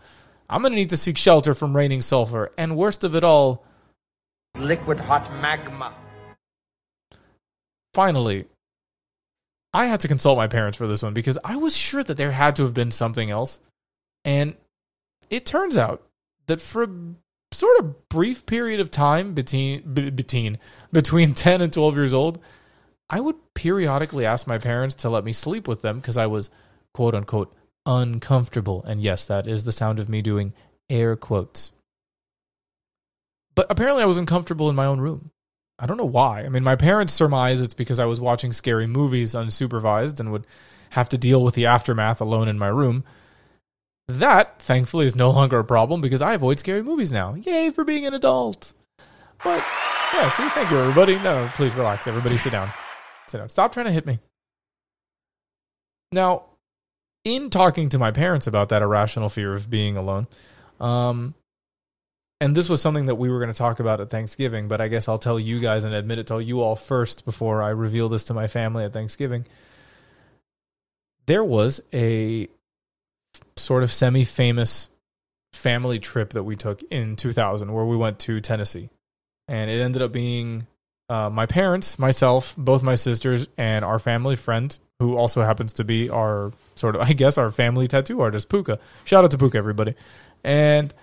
I'm 0.49 0.61
going 0.61 0.71
to 0.71 0.75
need 0.75 0.89
to 0.89 0.97
seek 0.97 1.17
shelter 1.17 1.53
from 1.53 1.75
raining 1.75 2.01
sulfur. 2.01 2.51
And 2.57 2.75
worst 2.75 3.03
of 3.03 3.15
it 3.15 3.23
all, 3.23 3.63
liquid 4.57 4.99
hot 4.99 5.31
magma. 5.41 5.93
Finally, 7.93 8.45
I 9.73 9.85
had 9.85 9.99
to 10.01 10.07
consult 10.07 10.37
my 10.37 10.47
parents 10.47 10.77
for 10.77 10.87
this 10.87 11.03
one 11.03 11.13
because 11.13 11.37
I 11.43 11.55
was 11.55 11.77
sure 11.77 12.03
that 12.03 12.17
there 12.17 12.31
had 12.31 12.55
to 12.55 12.63
have 12.63 12.73
been 12.73 12.91
something 12.91 13.29
else. 13.29 13.59
And 14.25 14.55
it 15.29 15.45
turns 15.45 15.77
out 15.77 16.01
that 16.47 16.59
for 16.59 16.83
a 16.83 16.89
sort 17.51 17.79
of 17.79 18.09
brief 18.09 18.45
period 18.45 18.79
of 18.79 18.89
time 18.89 19.33
between 19.33 19.81
between 19.93 20.57
between 20.91 21.33
10 21.35 21.61
and 21.61 21.71
12 21.71 21.95
years 21.95 22.13
old, 22.13 22.39
I 23.09 23.19
would 23.19 23.35
periodically 23.53 24.25
ask 24.25 24.45
my 24.45 24.57
parents 24.57 24.95
to 24.95 25.09
let 25.09 25.23
me 25.23 25.33
sleep 25.33 25.67
with 25.67 25.81
them 25.81 25.99
because 25.99 26.17
I 26.17 26.27
was 26.27 26.49
quote 26.93 27.15
unquote 27.15 27.53
uncomfortable. 27.85 28.83
And 28.83 29.01
yes, 29.01 29.25
that 29.25 29.47
is 29.47 29.65
the 29.65 29.71
sound 29.71 29.99
of 29.99 30.09
me 30.09 30.21
doing 30.21 30.53
air 30.89 31.15
quotes. 31.15 31.71
But 33.55 33.67
apparently 33.69 34.03
I 34.03 34.07
was 34.07 34.17
uncomfortable 34.17 34.69
in 34.69 34.75
my 34.75 34.85
own 34.85 35.01
room. 35.01 35.31
I 35.79 35.85
don't 35.85 35.97
know 35.97 36.05
why. 36.05 36.41
I 36.41 36.49
mean, 36.49 36.63
my 36.63 36.75
parents 36.75 37.13
surmise 37.13 37.61
it's 37.61 37.73
because 37.73 37.99
I 37.99 38.05
was 38.05 38.21
watching 38.21 38.51
scary 38.51 38.85
movies 38.85 39.33
unsupervised 39.33 40.19
and 40.19 40.31
would 40.31 40.45
have 40.91 41.09
to 41.09 41.17
deal 41.17 41.43
with 41.43 41.55
the 41.55 41.65
aftermath 41.65 42.21
alone 42.21 42.47
in 42.47 42.59
my 42.59 42.67
room. 42.67 43.03
That, 44.07 44.61
thankfully, 44.61 45.05
is 45.05 45.15
no 45.15 45.29
longer 45.31 45.59
a 45.59 45.63
problem 45.63 46.01
because 46.01 46.21
I 46.21 46.33
avoid 46.33 46.59
scary 46.59 46.83
movies 46.83 47.11
now. 47.11 47.35
Yay 47.35 47.69
for 47.71 47.83
being 47.83 48.05
an 48.05 48.13
adult. 48.13 48.73
But, 49.43 49.63
yeah, 50.13 50.29
see, 50.29 50.49
thank 50.49 50.69
you, 50.69 50.77
everybody. 50.77 51.17
No, 51.19 51.49
please 51.55 51.73
relax. 51.75 52.07
Everybody 52.07 52.37
sit 52.37 52.51
down. 52.51 52.71
Stop 53.49 53.73
trying 53.73 53.85
to 53.85 53.91
hit 53.91 54.05
me. 54.05 54.19
Now, 56.11 56.43
in 57.23 57.49
talking 57.49 57.89
to 57.89 57.99
my 57.99 58.11
parents 58.11 58.47
about 58.47 58.69
that 58.69 58.81
irrational 58.81 59.29
fear 59.29 59.53
of 59.53 59.69
being 59.69 59.97
alone, 59.97 60.27
um, 60.79 61.35
and 62.41 62.55
this 62.55 62.69
was 62.69 62.81
something 62.81 63.05
that 63.07 63.15
we 63.15 63.29
were 63.29 63.39
going 63.39 63.51
to 63.51 63.57
talk 63.57 63.79
about 63.79 63.99
at 63.99 64.09
Thanksgiving, 64.09 64.67
but 64.67 64.79
I 64.79 64.87
guess 64.87 65.07
I'll 65.07 65.17
tell 65.17 65.39
you 65.39 65.59
guys 65.59 65.83
and 65.83 65.93
admit 65.93 66.19
it 66.19 66.27
to 66.27 66.39
you 66.39 66.61
all 66.61 66.75
first 66.75 67.25
before 67.25 67.61
I 67.61 67.69
reveal 67.69 68.07
this 68.07 68.23
to 68.25 68.33
my 68.33 68.47
family 68.47 68.85
at 68.85 68.93
Thanksgiving. 68.93 69.45
There 71.25 71.43
was 71.43 71.81
a 71.93 72.47
sort 73.57 73.83
of 73.83 73.91
semi 73.91 74.23
famous 74.23 74.89
family 75.51 75.99
trip 75.99 76.31
that 76.31 76.43
we 76.43 76.55
took 76.55 76.81
in 76.83 77.15
2000 77.15 77.73
where 77.73 77.85
we 77.85 77.97
went 77.97 78.19
to 78.19 78.39
Tennessee. 78.39 78.89
And 79.47 79.69
it 79.69 79.81
ended 79.81 80.01
up 80.01 80.11
being 80.11 80.67
uh, 81.09 81.29
my 81.29 81.47
parents, 81.47 81.97
myself, 81.97 82.53
both 82.57 82.83
my 82.83 82.95
sisters, 82.95 83.47
and 83.57 83.83
our 83.83 83.97
family 83.97 84.35
friend, 84.35 84.77
who 84.99 85.17
also 85.17 85.41
happens 85.41 85.73
to 85.73 85.83
be 85.83 86.09
our 86.09 86.53
sort 86.75 86.95
of, 86.95 87.01
I 87.09 87.13
guess, 87.13 87.37
our 87.37 87.51
family 87.51 87.87
tattoo 87.87 88.21
artist, 88.21 88.49
Puka. 88.49 88.79
Shout 89.05 89.23
out 89.23 89.31
to 89.31 89.37
Puka, 89.37 89.57
everybody. 89.57 89.95
And 90.43 90.93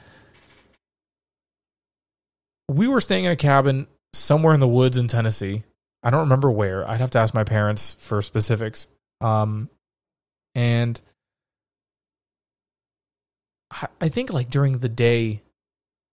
we 2.68 2.88
were 2.88 3.00
staying 3.00 3.24
in 3.24 3.32
a 3.32 3.36
cabin 3.36 3.86
somewhere 4.12 4.54
in 4.54 4.60
the 4.60 4.68
woods 4.68 4.96
in 4.96 5.08
Tennessee. 5.08 5.64
I 6.02 6.10
don't 6.10 6.20
remember 6.20 6.50
where. 6.50 6.88
I'd 6.88 7.00
have 7.00 7.10
to 7.12 7.18
ask 7.18 7.34
my 7.34 7.44
parents 7.44 7.96
for 7.98 8.22
specifics. 8.22 8.86
Um, 9.20 9.68
and 10.54 11.00
I, 13.72 13.88
I 14.00 14.08
think 14.08 14.32
like 14.32 14.50
during 14.50 14.78
the 14.78 14.88
day, 14.88 15.42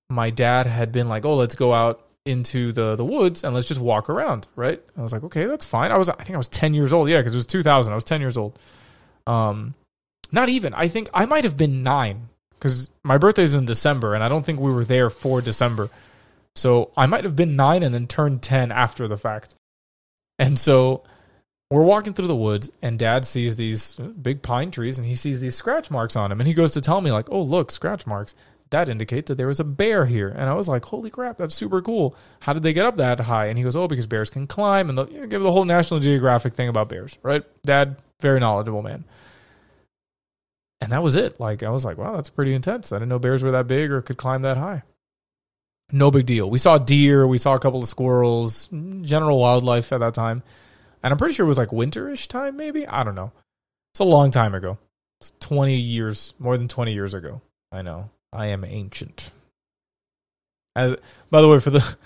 my 0.09 0.31
dad 0.31 0.67
had 0.67 0.91
been 0.91 1.09
like, 1.09 1.25
"Oh, 1.25 1.35
let's 1.35 1.55
go 1.55 1.73
out 1.73 2.02
into 2.25 2.71
the 2.71 2.95
the 2.95 3.05
woods 3.05 3.43
and 3.43 3.53
let's 3.53 3.67
just 3.67 3.81
walk 3.81 4.09
around." 4.09 4.47
Right? 4.55 4.81
I 4.97 5.01
was 5.01 5.13
like, 5.13 5.23
"Okay, 5.23 5.45
that's 5.45 5.65
fine." 5.65 5.91
I 5.91 5.97
was 5.97 6.09
I 6.09 6.15
think 6.15 6.35
I 6.35 6.37
was 6.37 6.49
ten 6.49 6.73
years 6.73 6.93
old. 6.93 7.09
Yeah, 7.09 7.19
because 7.19 7.33
it 7.33 7.37
was 7.37 7.47
two 7.47 7.63
thousand. 7.63 7.93
I 7.93 7.95
was 7.95 8.05
ten 8.05 8.21
years 8.21 8.37
old. 8.37 8.59
Um, 9.27 9.73
not 10.31 10.49
even. 10.49 10.73
I 10.73 10.87
think 10.87 11.09
I 11.13 11.25
might 11.25 11.43
have 11.43 11.57
been 11.57 11.83
nine 11.83 12.29
because 12.63 12.89
my 13.03 13.17
birthday 13.17 13.43
is 13.43 13.53
in 13.53 13.65
December, 13.65 14.13
and 14.15 14.23
I 14.23 14.29
don't 14.29 14.45
think 14.45 14.59
we 14.59 14.71
were 14.71 14.85
there 14.85 15.09
for 15.09 15.41
December. 15.41 15.89
So 16.55 16.91
I 16.95 17.05
might 17.07 17.23
have 17.23 17.35
been 17.35 17.55
nine 17.55 17.83
and 17.83 17.93
then 17.93 18.07
turned 18.07 18.41
10 18.41 18.71
after 18.71 19.07
the 19.07 19.17
fact. 19.17 19.55
And 20.39 20.57
so 20.57 21.03
we're 21.69 21.83
walking 21.83 22.13
through 22.13 22.27
the 22.27 22.35
woods, 22.35 22.71
and 22.81 22.97
dad 22.99 23.25
sees 23.25 23.55
these 23.55 23.95
big 24.21 24.41
pine 24.41 24.71
trees 24.71 24.97
and 24.97 25.07
he 25.07 25.15
sees 25.15 25.41
these 25.41 25.55
scratch 25.55 25.89
marks 25.91 26.15
on 26.15 26.29
them. 26.29 26.39
And 26.39 26.47
he 26.47 26.53
goes 26.53 26.71
to 26.73 26.81
tell 26.81 27.01
me, 27.01 27.11
like, 27.11 27.29
oh, 27.29 27.41
look, 27.41 27.71
scratch 27.71 28.07
marks. 28.07 28.35
That 28.73 28.89
indicates 28.89 29.29
that 29.29 29.35
there 29.35 29.47
was 29.47 29.59
a 29.59 29.63
bear 29.63 30.05
here. 30.05 30.29
And 30.29 30.49
I 30.49 30.53
was 30.53 30.67
like, 30.67 30.85
holy 30.85 31.09
crap, 31.09 31.37
that's 31.37 31.55
super 31.55 31.81
cool. 31.81 32.15
How 32.41 32.53
did 32.53 32.63
they 32.63 32.73
get 32.73 32.85
up 32.85 32.97
that 32.97 33.21
high? 33.21 33.45
And 33.45 33.57
he 33.57 33.63
goes, 33.63 33.75
oh, 33.75 33.87
because 33.87 34.07
bears 34.07 34.29
can 34.29 34.45
climb. 34.45 34.89
And 34.89 34.97
you 35.11 35.21
know, 35.21 35.27
give 35.27 35.41
the 35.41 35.51
whole 35.51 35.65
National 35.65 35.99
Geographic 35.99 36.53
thing 36.53 36.67
about 36.67 36.89
bears, 36.89 37.17
right? 37.23 37.43
Dad, 37.63 37.97
very 38.19 38.39
knowledgeable 38.39 38.81
man. 38.81 39.05
And 40.81 40.91
that 40.91 41.01
was 41.01 41.15
it. 41.15 41.39
Like, 41.39 41.63
I 41.63 41.69
was 41.69 41.85
like, 41.85 41.97
wow, 41.97 42.15
that's 42.15 42.29
pretty 42.29 42.53
intense. 42.53 42.91
I 42.91 42.97
didn't 42.97 43.09
know 43.09 43.19
bears 43.19 43.41
were 43.41 43.51
that 43.51 43.67
big 43.67 43.91
or 43.91 44.01
could 44.01 44.17
climb 44.17 44.41
that 44.41 44.57
high 44.57 44.83
no 45.93 46.09
big 46.11 46.25
deal. 46.25 46.49
We 46.49 46.57
saw 46.57 46.77
deer, 46.77 47.25
we 47.27 47.37
saw 47.37 47.53
a 47.53 47.59
couple 47.59 47.81
of 47.81 47.87
squirrels, 47.87 48.67
general 49.01 49.39
wildlife 49.39 49.93
at 49.93 49.99
that 49.99 50.15
time. 50.15 50.43
And 51.03 51.11
I'm 51.11 51.17
pretty 51.17 51.35
sure 51.35 51.45
it 51.45 51.47
was 51.47 51.57
like 51.57 51.69
winterish 51.69 52.27
time, 52.27 52.57
maybe. 52.57 52.87
I 52.87 53.03
don't 53.03 53.15
know. 53.15 53.31
It's 53.93 53.99
a 53.99 54.05
long 54.05 54.31
time 54.31 54.55
ago. 54.55 54.79
It's 55.21 55.33
20 55.39 55.75
years, 55.75 56.33
more 56.39 56.57
than 56.57 56.67
20 56.67 56.93
years 56.93 57.13
ago. 57.13 57.41
I 57.71 57.83
know. 57.83 58.09
I 58.33 58.47
am 58.47 58.65
ancient. 58.65 59.31
As 60.75 60.95
by 61.29 61.41
the 61.41 61.47
way, 61.47 61.59
for 61.59 61.69
the 61.69 61.97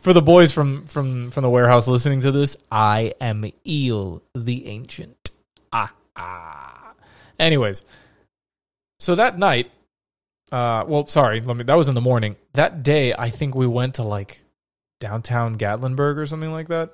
for 0.00 0.12
the 0.12 0.22
boys 0.22 0.52
from 0.52 0.86
from 0.86 1.30
from 1.30 1.42
the 1.42 1.50
warehouse 1.50 1.88
listening 1.88 2.20
to 2.20 2.30
this, 2.30 2.56
I 2.70 3.14
am 3.20 3.44
Eel 3.66 4.22
the 4.34 4.66
Ancient. 4.66 5.30
Ah 5.72 5.92
ah. 6.16 6.92
Anyways, 7.38 7.82
so 9.00 9.14
that 9.16 9.38
night 9.38 9.70
uh, 10.52 10.84
well, 10.86 11.06
sorry, 11.06 11.40
let 11.40 11.56
me. 11.56 11.64
That 11.64 11.76
was 11.76 11.88
in 11.88 11.94
the 11.94 12.02
morning. 12.02 12.36
That 12.52 12.82
day, 12.82 13.14
I 13.14 13.30
think 13.30 13.54
we 13.54 13.66
went 13.66 13.94
to 13.94 14.02
like 14.02 14.42
downtown 15.00 15.56
Gatlinburg 15.56 16.18
or 16.18 16.26
something 16.26 16.52
like 16.52 16.68
that. 16.68 16.92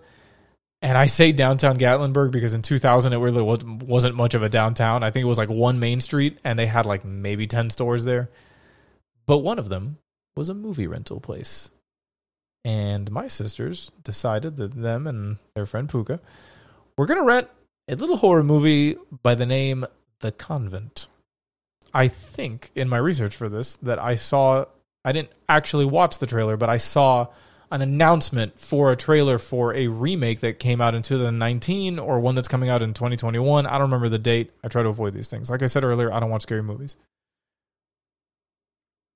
And 0.80 0.96
I 0.96 1.06
say 1.06 1.32
downtown 1.32 1.76
Gatlinburg 1.76 2.30
because 2.30 2.54
in 2.54 2.62
2000 2.62 3.12
it 3.12 3.16
really 3.16 3.42
wasn't 3.42 4.14
much 4.14 4.34
of 4.34 4.44
a 4.44 4.48
downtown. 4.48 5.02
I 5.02 5.10
think 5.10 5.24
it 5.24 5.28
was 5.28 5.38
like 5.38 5.48
one 5.48 5.80
main 5.80 6.00
street, 6.00 6.38
and 6.44 6.56
they 6.56 6.66
had 6.66 6.86
like 6.86 7.04
maybe 7.04 7.48
10 7.48 7.70
stores 7.70 8.04
there. 8.04 8.30
But 9.28 9.38
one 9.38 9.58
of 9.58 9.68
them 9.68 9.98
was 10.36 10.48
a 10.48 10.54
movie 10.54 10.86
rental 10.86 11.20
place. 11.20 11.70
And 12.64 13.10
my 13.12 13.28
sisters 13.28 13.92
decided 14.02 14.56
that 14.56 14.74
them 14.74 15.06
and 15.06 15.36
their 15.54 15.66
friend 15.66 15.88
Puka 15.88 16.18
were 16.96 17.06
going 17.06 17.18
to 17.18 17.24
rent 17.24 17.48
a 17.88 17.94
little 17.94 18.16
horror 18.16 18.42
movie 18.42 18.96
by 19.22 19.34
the 19.34 19.46
name 19.46 19.84
The 20.20 20.32
Convent. 20.32 21.08
I 21.92 22.08
think 22.08 22.70
in 22.74 22.88
my 22.88 22.96
research 22.96 23.36
for 23.36 23.50
this 23.50 23.76
that 23.76 23.98
I 23.98 24.16
saw 24.16 24.64
I 25.04 25.12
didn't 25.12 25.32
actually 25.48 25.84
watch 25.84 26.18
the 26.18 26.26
trailer, 26.26 26.56
but 26.56 26.70
I 26.70 26.78
saw 26.78 27.26
an 27.70 27.82
announcement 27.82 28.58
for 28.58 28.90
a 28.92 28.96
trailer 28.96 29.38
for 29.38 29.74
a 29.74 29.88
remake 29.88 30.40
that 30.40 30.58
came 30.58 30.80
out 30.80 30.94
in 30.94 31.02
2019 31.02 31.98
or 31.98 32.18
one 32.18 32.34
that's 32.34 32.48
coming 32.48 32.70
out 32.70 32.82
in 32.82 32.94
2021. 32.94 33.66
I 33.66 33.72
don't 33.72 33.82
remember 33.82 34.08
the 34.08 34.18
date. 34.18 34.52
I 34.64 34.68
try 34.68 34.82
to 34.82 34.88
avoid 34.88 35.12
these 35.12 35.28
things. 35.28 35.50
Like 35.50 35.62
I 35.62 35.66
said 35.66 35.84
earlier, 35.84 36.12
I 36.12 36.18
don't 36.18 36.30
watch 36.30 36.42
scary 36.42 36.62
movies. 36.62 36.96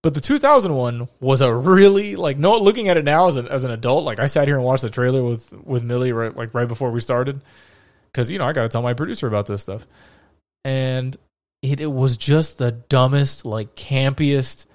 But 0.02 0.14
the 0.14 0.20
2001 0.20 1.08
was 1.20 1.40
a 1.40 1.54
really 1.54 2.16
like 2.16 2.36
no 2.36 2.56
looking 2.56 2.88
at 2.88 2.96
it 2.96 3.04
now 3.04 3.28
as 3.28 3.36
an 3.36 3.46
as 3.46 3.64
an 3.64 3.70
adult, 3.70 4.04
like 4.04 4.18
I 4.18 4.26
sat 4.26 4.48
here 4.48 4.56
and 4.56 4.64
watched 4.64 4.82
the 4.82 4.90
trailer 4.90 5.22
with 5.22 5.52
with 5.52 5.84
Millie 5.84 6.12
right 6.12 6.36
like 6.36 6.54
right 6.54 6.66
before 6.66 6.90
we 6.90 7.00
started 7.00 7.40
cuz 8.12 8.30
you 8.30 8.38
know, 8.38 8.44
I 8.44 8.52
got 8.52 8.62
to 8.62 8.68
tell 8.68 8.82
my 8.82 8.94
producer 8.94 9.28
about 9.28 9.46
this 9.46 9.62
stuff. 9.62 9.86
And 10.64 11.16
it, 11.62 11.80
it 11.80 11.86
was 11.86 12.16
just 12.16 12.58
the 12.58 12.72
dumbest, 12.72 13.44
like 13.44 13.76
campiest 13.76 14.66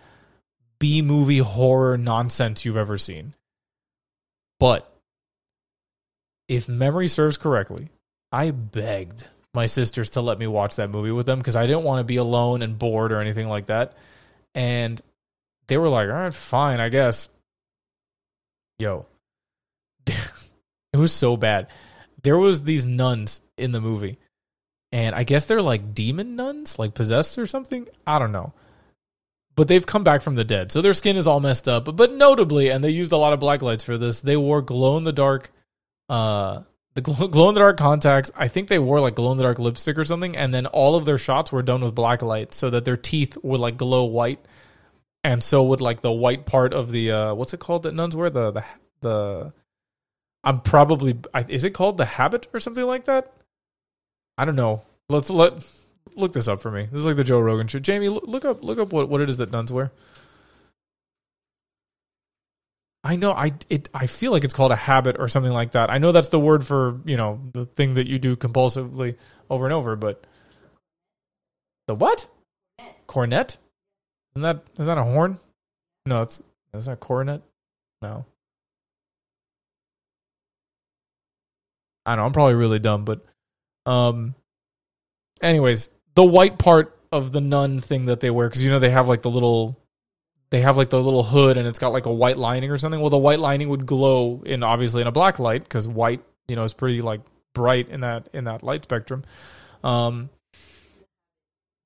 B 0.79 1.01
movie 1.01 1.39
horror 1.39 1.97
nonsense 1.97 2.63
you've 2.63 2.77
ever 2.77 2.97
seen. 2.97 3.33
But 4.59 4.89
if 6.47 6.69
memory 6.69 7.09
serves 7.09 7.37
correctly, 7.37 7.89
I 8.31 8.51
begged 8.51 9.27
my 9.53 9.65
sisters 9.65 10.11
to 10.11 10.21
let 10.21 10.39
me 10.39 10.47
watch 10.47 10.77
that 10.77 10.89
movie 10.89 11.11
with 11.11 11.25
them 11.25 11.39
because 11.39 11.55
I 11.55 11.67
didn't 11.67 11.83
want 11.83 11.99
to 11.99 12.03
be 12.05 12.15
alone 12.15 12.61
and 12.61 12.79
bored 12.79 13.11
or 13.11 13.19
anything 13.19 13.49
like 13.49 13.65
that. 13.67 13.97
And 14.55 15.01
they 15.67 15.77
were 15.77 15.89
like, 15.89 16.09
all 16.09 16.15
right, 16.15 16.33
fine, 16.33 16.79
I 16.79 16.89
guess. 16.89 17.29
Yo, 18.79 19.05
it 20.05 20.17
was 20.97 21.11
so 21.11 21.37
bad. 21.37 21.67
There 22.23 22.37
was 22.37 22.63
these 22.63 22.85
nuns 22.85 23.41
in 23.57 23.71
the 23.71 23.81
movie 23.81 24.17
and 24.91 25.15
I 25.15 25.23
guess 25.23 25.45
they're 25.45 25.61
like 25.61 25.93
demon 25.93 26.35
nuns, 26.35 26.79
like 26.79 26.93
possessed 26.93 27.37
or 27.37 27.45
something. 27.45 27.87
I 28.05 28.19
don't 28.19 28.31
know. 28.31 28.53
But 29.55 29.67
they've 29.67 29.85
come 29.85 30.03
back 30.03 30.21
from 30.21 30.35
the 30.35 30.43
dead, 30.43 30.71
so 30.71 30.81
their 30.81 30.93
skin 30.93 31.17
is 31.17 31.27
all 31.27 31.39
messed 31.39 31.67
up. 31.67 31.95
But 31.95 32.13
notably, 32.13 32.69
and 32.69 32.83
they 32.83 32.91
used 32.91 33.11
a 33.11 33.17
lot 33.17 33.33
of 33.33 33.39
black 33.39 33.61
lights 33.61 33.83
for 33.83 33.97
this, 33.97 34.21
they 34.21 34.37
wore 34.37 34.61
glow 34.61 34.97
in 34.97 35.03
the 35.03 35.11
dark, 35.11 35.51
uh, 36.09 36.61
the 36.93 37.01
glow 37.01 37.49
in 37.49 37.55
the 37.55 37.61
dark 37.61 37.77
contacts. 37.77 38.31
I 38.35 38.47
think 38.47 38.67
they 38.67 38.79
wore 38.79 38.99
like 38.99 39.15
glow 39.15 39.31
in 39.31 39.37
the 39.37 39.43
dark 39.43 39.57
lipstick 39.57 39.97
or 39.97 40.05
something, 40.05 40.37
and 40.37 40.53
then 40.53 40.67
all 40.67 40.95
of 40.95 41.05
their 41.05 41.17
shots 41.17 41.51
were 41.51 41.63
done 41.63 41.81
with 41.81 41.95
black 41.95 42.21
light, 42.21 42.53
so 42.53 42.69
that 42.69 42.85
their 42.85 42.97
teeth 42.97 43.37
would 43.41 43.59
like 43.59 43.77
glow 43.77 44.05
white, 44.05 44.45
and 45.27 45.43
so 45.43 45.61
would 45.61 45.81
like 45.81 45.99
the 45.99 46.11
white 46.11 46.45
part 46.45 46.73
of 46.73 46.89
the 46.89 47.11
uh, 47.11 47.33
what's 47.33 47.53
it 47.53 47.59
called 47.59 47.83
that 47.83 47.93
nuns 47.93 48.15
wear 48.15 48.29
the 48.29 48.51
the 48.51 48.63
the. 49.01 49.53
I'm 50.43 50.61
probably 50.61 51.19
is 51.49 51.65
it 51.65 51.71
called 51.71 51.97
the 51.97 52.05
habit 52.05 52.47
or 52.53 52.61
something 52.61 52.85
like 52.85 53.05
that? 53.05 53.33
I 54.37 54.45
don't 54.45 54.55
know. 54.55 54.83
Let's 55.09 55.29
let 55.29 55.67
look 56.15 56.31
this 56.31 56.47
up 56.47 56.61
for 56.61 56.71
me. 56.71 56.83
This 56.83 57.01
is 57.01 57.05
like 57.05 57.17
the 57.17 57.25
Joe 57.25 57.41
Rogan 57.41 57.67
show. 57.67 57.79
Jamie, 57.79 58.07
look 58.07 58.23
look 58.25 58.45
up 58.45 58.63
look 58.63 58.79
up 58.79 58.93
what, 58.93 59.09
what 59.09 59.19
it 59.19 59.29
is 59.29 59.35
that 59.37 59.51
nuns 59.51 59.73
wear. 59.73 59.91
I 63.03 63.17
know 63.17 63.33
I 63.33 63.51
it 63.69 63.89
I 63.93 64.07
feel 64.07 64.31
like 64.31 64.45
it's 64.45 64.53
called 64.53 64.71
a 64.71 64.77
habit 64.77 65.17
or 65.19 65.27
something 65.27 65.51
like 65.51 65.71
that. 65.73 65.91
I 65.91 65.97
know 65.97 66.13
that's 66.13 66.29
the 66.29 66.39
word 66.39 66.65
for, 66.65 67.01
you 67.03 67.17
know, 67.17 67.41
the 67.51 67.65
thing 67.65 67.95
that 67.95 68.07
you 68.07 68.17
do 68.17 68.37
compulsively 68.37 69.17
over 69.49 69.65
and 69.65 69.73
over, 69.73 69.97
but 69.97 70.25
the 71.87 71.95
what? 71.95 72.27
Cornet? 73.07 73.57
Isn't 74.37 74.43
that 74.43 74.61
is 74.77 74.85
that 74.85 74.99
a 74.99 75.03
horn? 75.03 75.39
No, 76.05 76.21
it's 76.21 76.43
is 76.71 76.85
that 76.85 76.99
cornet? 76.99 77.41
No. 78.03 78.23
I 82.05 82.11
don't 82.11 82.21
know, 82.21 82.27
I'm 82.27 82.33
probably 82.33 82.53
really 82.53 82.77
dumb, 82.77 83.03
but 83.03 83.25
um 83.87 84.35
anyways, 85.41 85.89
the 86.13 86.23
white 86.23 86.59
part 86.59 86.95
of 87.11 87.31
the 87.31 87.41
nun 87.41 87.81
thing 87.81 88.05
that 88.05 88.19
they 88.19 88.29
wear 88.29 88.47
cuz 88.47 88.63
you 88.63 88.69
know 88.69 88.77
they 88.77 88.91
have 88.91 89.07
like 89.07 89.23
the 89.23 89.31
little 89.31 89.75
they 90.51 90.61
have 90.61 90.77
like 90.77 90.91
the 90.91 91.01
little 91.01 91.23
hood 91.23 91.57
and 91.57 91.67
it's 91.67 91.79
got 91.79 91.91
like 91.91 92.05
a 92.05 92.13
white 92.13 92.37
lining 92.37 92.69
or 92.69 92.77
something. 92.77 93.01
Well, 93.01 93.09
the 93.09 93.17
white 93.17 93.39
lining 93.39 93.69
would 93.69 93.87
glow 93.87 94.43
in 94.45 94.61
obviously 94.61 95.01
in 95.01 95.07
a 95.07 95.11
black 95.11 95.39
light 95.39 95.63
because 95.63 95.87
white, 95.87 96.23
you 96.47 96.55
know, 96.55 96.63
is 96.63 96.75
pretty 96.75 97.01
like 97.01 97.21
bright 97.55 97.89
in 97.89 98.01
that 98.01 98.29
in 98.33 98.43
that 98.43 98.61
light 98.61 98.83
spectrum. 98.83 99.23
Um, 99.83 100.29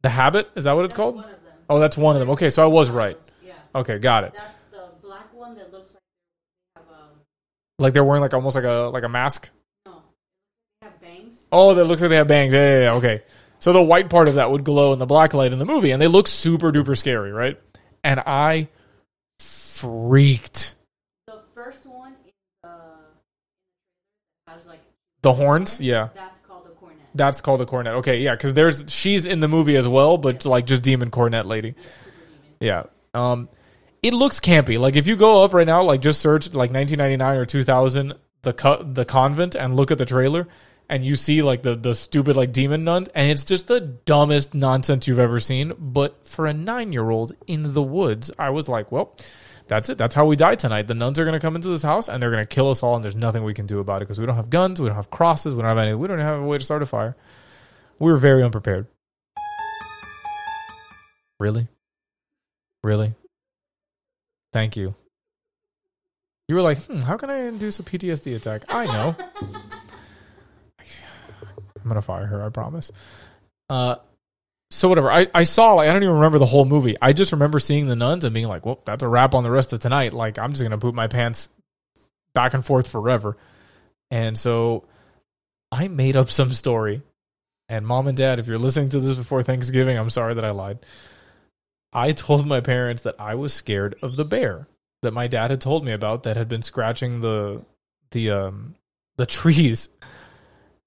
the 0.02 0.10
habit 0.10 0.50
is 0.56 0.66
that 0.66 0.74
what 0.74 0.84
it's 0.84 0.96
called? 0.96 1.24
One 1.72 1.78
of 1.78 1.78
them. 1.78 1.78
Oh, 1.78 1.80
that's 1.80 1.98
one 1.98 2.16
of 2.16 2.20
them. 2.20 2.30
Okay, 2.32 2.50
so 2.50 2.64
I 2.64 2.68
was 2.68 2.90
right. 2.90 3.18
Yeah. 3.46 3.54
Okay, 3.76 4.00
got 4.00 4.24
it. 4.24 4.34
That's 4.36 4.64
the 4.72 4.90
black 5.02 5.34
one 5.34 5.56
that 5.56 5.72
looks 5.72 5.94
like 5.94 6.02
they 6.76 6.82
have 6.82 6.90
um 6.90 7.10
Like 7.80 7.94
they're 7.94 8.04
wearing 8.04 8.22
like 8.22 8.34
almost 8.34 8.56
like 8.56 8.66
a 8.66 8.90
like 8.94 9.04
a 9.04 9.10
mask. 9.10 9.50
no. 9.86 10.02
They 10.82 10.88
have 10.88 11.02
bangs. 11.02 11.46
Oh, 11.52 11.74
that 11.74 11.86
looks 11.86 12.02
like 12.02 12.10
they 12.10 12.16
have 12.18 12.28
bangs. 12.28 12.54
Yeah, 12.54 12.74
yeah, 12.74 12.84
yeah. 12.84 12.94
Okay. 12.94 13.24
So 13.60 13.74
the 13.74 13.82
white 13.82 14.10
part 14.10 14.28
of 14.28 14.36
that 14.36 14.50
would 14.52 14.64
glow 14.64 14.92
in 14.94 15.00
the 15.00 15.06
black 15.06 15.34
light 15.34 15.54
in 15.54 15.60
the 15.60 15.66
movie, 15.66 15.92
and 15.92 16.02
they 16.02 16.08
look 16.08 16.28
super 16.28 16.72
duper 16.72 16.98
scary, 16.98 17.32
right? 17.32 17.60
And 18.04 18.20
I 18.26 18.70
freaked. 19.40 20.76
The 21.28 21.40
first 21.54 21.86
one 21.86 22.14
is 22.26 22.32
uh 22.64 22.70
has 24.48 24.66
like 24.66 24.82
The 25.22 25.34
horns, 25.34 25.80
yeah. 25.80 26.10
that's 26.16 26.31
a. 26.31 26.31
That's 27.14 27.42
called 27.42 27.62
a 27.62 27.66
cornet. 27.66 27.96
Okay, 27.96 28.22
yeah, 28.22 28.36
because 28.36 28.54
there's 28.54 28.86
she's 28.88 29.26
in 29.26 29.40
the 29.40 29.48
movie 29.48 29.76
as 29.76 29.88
well, 29.88 30.18
but 30.18 30.46
like 30.46 30.66
just 30.66 30.84
demon 30.84 31.12
cornet 31.12 31.46
lady. 31.46 31.76
Yeah. 32.60 32.84
Um, 33.14 33.50
it 34.02 34.14
looks 34.14 34.40
campy. 34.40 34.80
Like 34.80 34.96
if 34.96 35.08
you 35.08 35.16
go 35.16 35.44
up 35.44 35.54
right 35.54 35.68
now, 35.68 35.84
like 35.84 36.02
just 36.02 36.22
search 36.22 36.48
like 36.48 36.72
1999 36.72 37.38
or 37.38 37.46
2000, 37.46 38.14
the 38.42 38.54
co- 38.54 38.84
the 38.84 39.06
convent, 39.06 39.56
and 39.56 39.76
look 39.76 39.92
at 39.92 39.98
the 39.98 40.06
trailer, 40.06 40.48
and 40.90 41.04
you 41.04 41.16
see 41.16 41.42
like 41.42 41.64
the 41.64 41.76
the 41.76 41.94
stupid 41.94 42.36
like 42.36 42.52
demon 42.52 42.84
nuns, 42.84 43.10
and 43.10 43.30
it's 43.30 43.46
just 43.46 43.68
the 43.68 43.82
dumbest 43.82 44.54
nonsense 44.54 45.08
you've 45.08 45.20
ever 45.20 45.40
seen. 45.40 45.74
But 45.78 46.28
for 46.28 46.46
a 46.46 46.54
nine 46.54 46.94
year 46.94 47.10
old 47.10 47.34
in 47.48 47.74
the 47.74 47.84
woods, 47.84 48.32
I 48.40 48.50
was 48.52 48.70
like, 48.70 48.92
well. 48.92 49.16
That's 49.72 49.88
it. 49.88 49.98
That's 49.98 50.14
how 50.14 50.26
we 50.26 50.36
die 50.36 50.56
tonight. 50.56 50.88
The 50.88 50.94
nuns 50.94 51.18
are 51.18 51.24
going 51.24 51.32
to 51.32 51.40
come 51.40 51.56
into 51.56 51.70
this 51.70 51.82
house 51.82 52.10
and 52.10 52.22
they're 52.22 52.30
going 52.30 52.44
to 52.44 52.56
kill 52.56 52.70
us 52.72 52.84
all, 52.84 52.98
and 52.98 53.06
there's 53.06 53.16
nothing 53.16 53.46
we 53.46 53.54
can 53.54 53.68
do 53.68 53.80
about 53.80 54.02
it 54.02 54.06
because 54.06 54.20
we 54.20 54.26
don't 54.26 54.36
have 54.36 54.50
guns, 54.50 54.82
we 54.82 54.88
don't 54.88 54.98
have 54.98 55.10
crosses, 55.10 55.56
we 55.56 55.62
don't 55.62 55.70
have 55.70 55.78
any, 55.78 55.96
we 55.96 56.10
don't 56.10 56.20
have 56.20 56.42
a 56.42 56.46
way 56.46 56.58
to 56.58 56.64
start 56.66 56.82
a 56.82 56.86
fire. 56.86 57.16
We 57.98 58.12
were 58.12 58.18
very 58.18 58.44
unprepared. 58.44 58.88
Really? 61.40 61.70
Really? 62.84 63.14
Thank 64.52 64.76
you. 64.76 64.94
You 66.50 66.56
were 66.56 66.62
like, 66.62 66.80
hmm, 66.80 67.00
how 67.00 67.16
can 67.16 67.30
I 67.30 67.48
induce 67.48 67.80
a 67.80 67.84
PTSD 67.84 68.36
attack? 68.36 68.64
I 68.68 68.88
know. 68.88 69.16
I'm 71.82 71.88
gonna 71.88 72.02
fire 72.02 72.26
her, 72.26 72.44
I 72.44 72.50
promise. 72.50 72.92
Uh 73.70 73.96
so 74.72 74.88
whatever. 74.88 75.12
I, 75.12 75.28
I 75.36 75.44
saw 75.44 75.74
like 75.74 75.90
I 75.90 75.94
don't 75.94 76.04
even 76.04 76.16
remember 76.16 76.40
the 76.40 76.46
whole 76.46 76.66
movie. 76.66 76.96
I 77.02 77.12
just 77.12 77.34
remember 77.34 77.60
seeing 77.60 77.88
the 77.88 77.96
nuns 77.96 78.24
and 78.24 78.34
being 78.34 78.48
like, 78.48 78.66
well, 78.66 78.82
that's 78.86 79.04
a 79.04 79.08
wrap 79.08 79.36
on 79.36 79.44
the 79.44 79.52
rest 79.52 79.74
of 79.74 79.82
tonight. 79.82 80.14
Like 80.14 80.40
I'm 80.40 80.52
just 80.52 80.64
gonna 80.64 80.78
poop 80.78 80.96
my 80.96 81.08
pants 81.08 81.50
back 82.34 82.54
and 82.54 82.66
forth 82.66 82.88
forever. 82.88 83.38
And 84.10 84.38
so 84.38 84.86
I 85.72 85.90
made 85.90 86.16
up 86.16 86.30
some 86.30 86.50
story. 86.50 87.02
And 87.68 87.86
mom 87.86 88.08
and 88.08 88.18
dad, 88.18 88.40
if 88.40 88.48
you're 88.48 88.60
listening 88.60 88.90
to 88.90 89.00
this 89.00 89.18
before 89.18 89.44
Thanksgiving, 89.44 89.98
I'm 89.98 90.10
sorry 90.10 90.34
that 90.34 90.46
I 90.46 90.52
lied. 90.52 90.80
I 91.94 92.14
told 92.14 92.48
my 92.48 92.62
parents 92.62 93.04
that 93.04 93.16
I 93.20 93.36
was 93.36 93.54
scared 93.54 93.96
of 94.02 94.16
the 94.16 94.26
bear 94.26 94.68
that 95.02 95.12
my 95.12 95.28
dad 95.28 95.52
had 95.52 95.62
told 95.62 95.84
me 95.84 95.92
about 95.92 96.24
that 96.24 96.38
had 96.38 96.48
been 96.48 96.64
scratching 96.64 97.20
the 97.20 97.62
the 98.12 98.32
um 98.32 98.76
the 99.18 99.26
trees. 99.38 99.90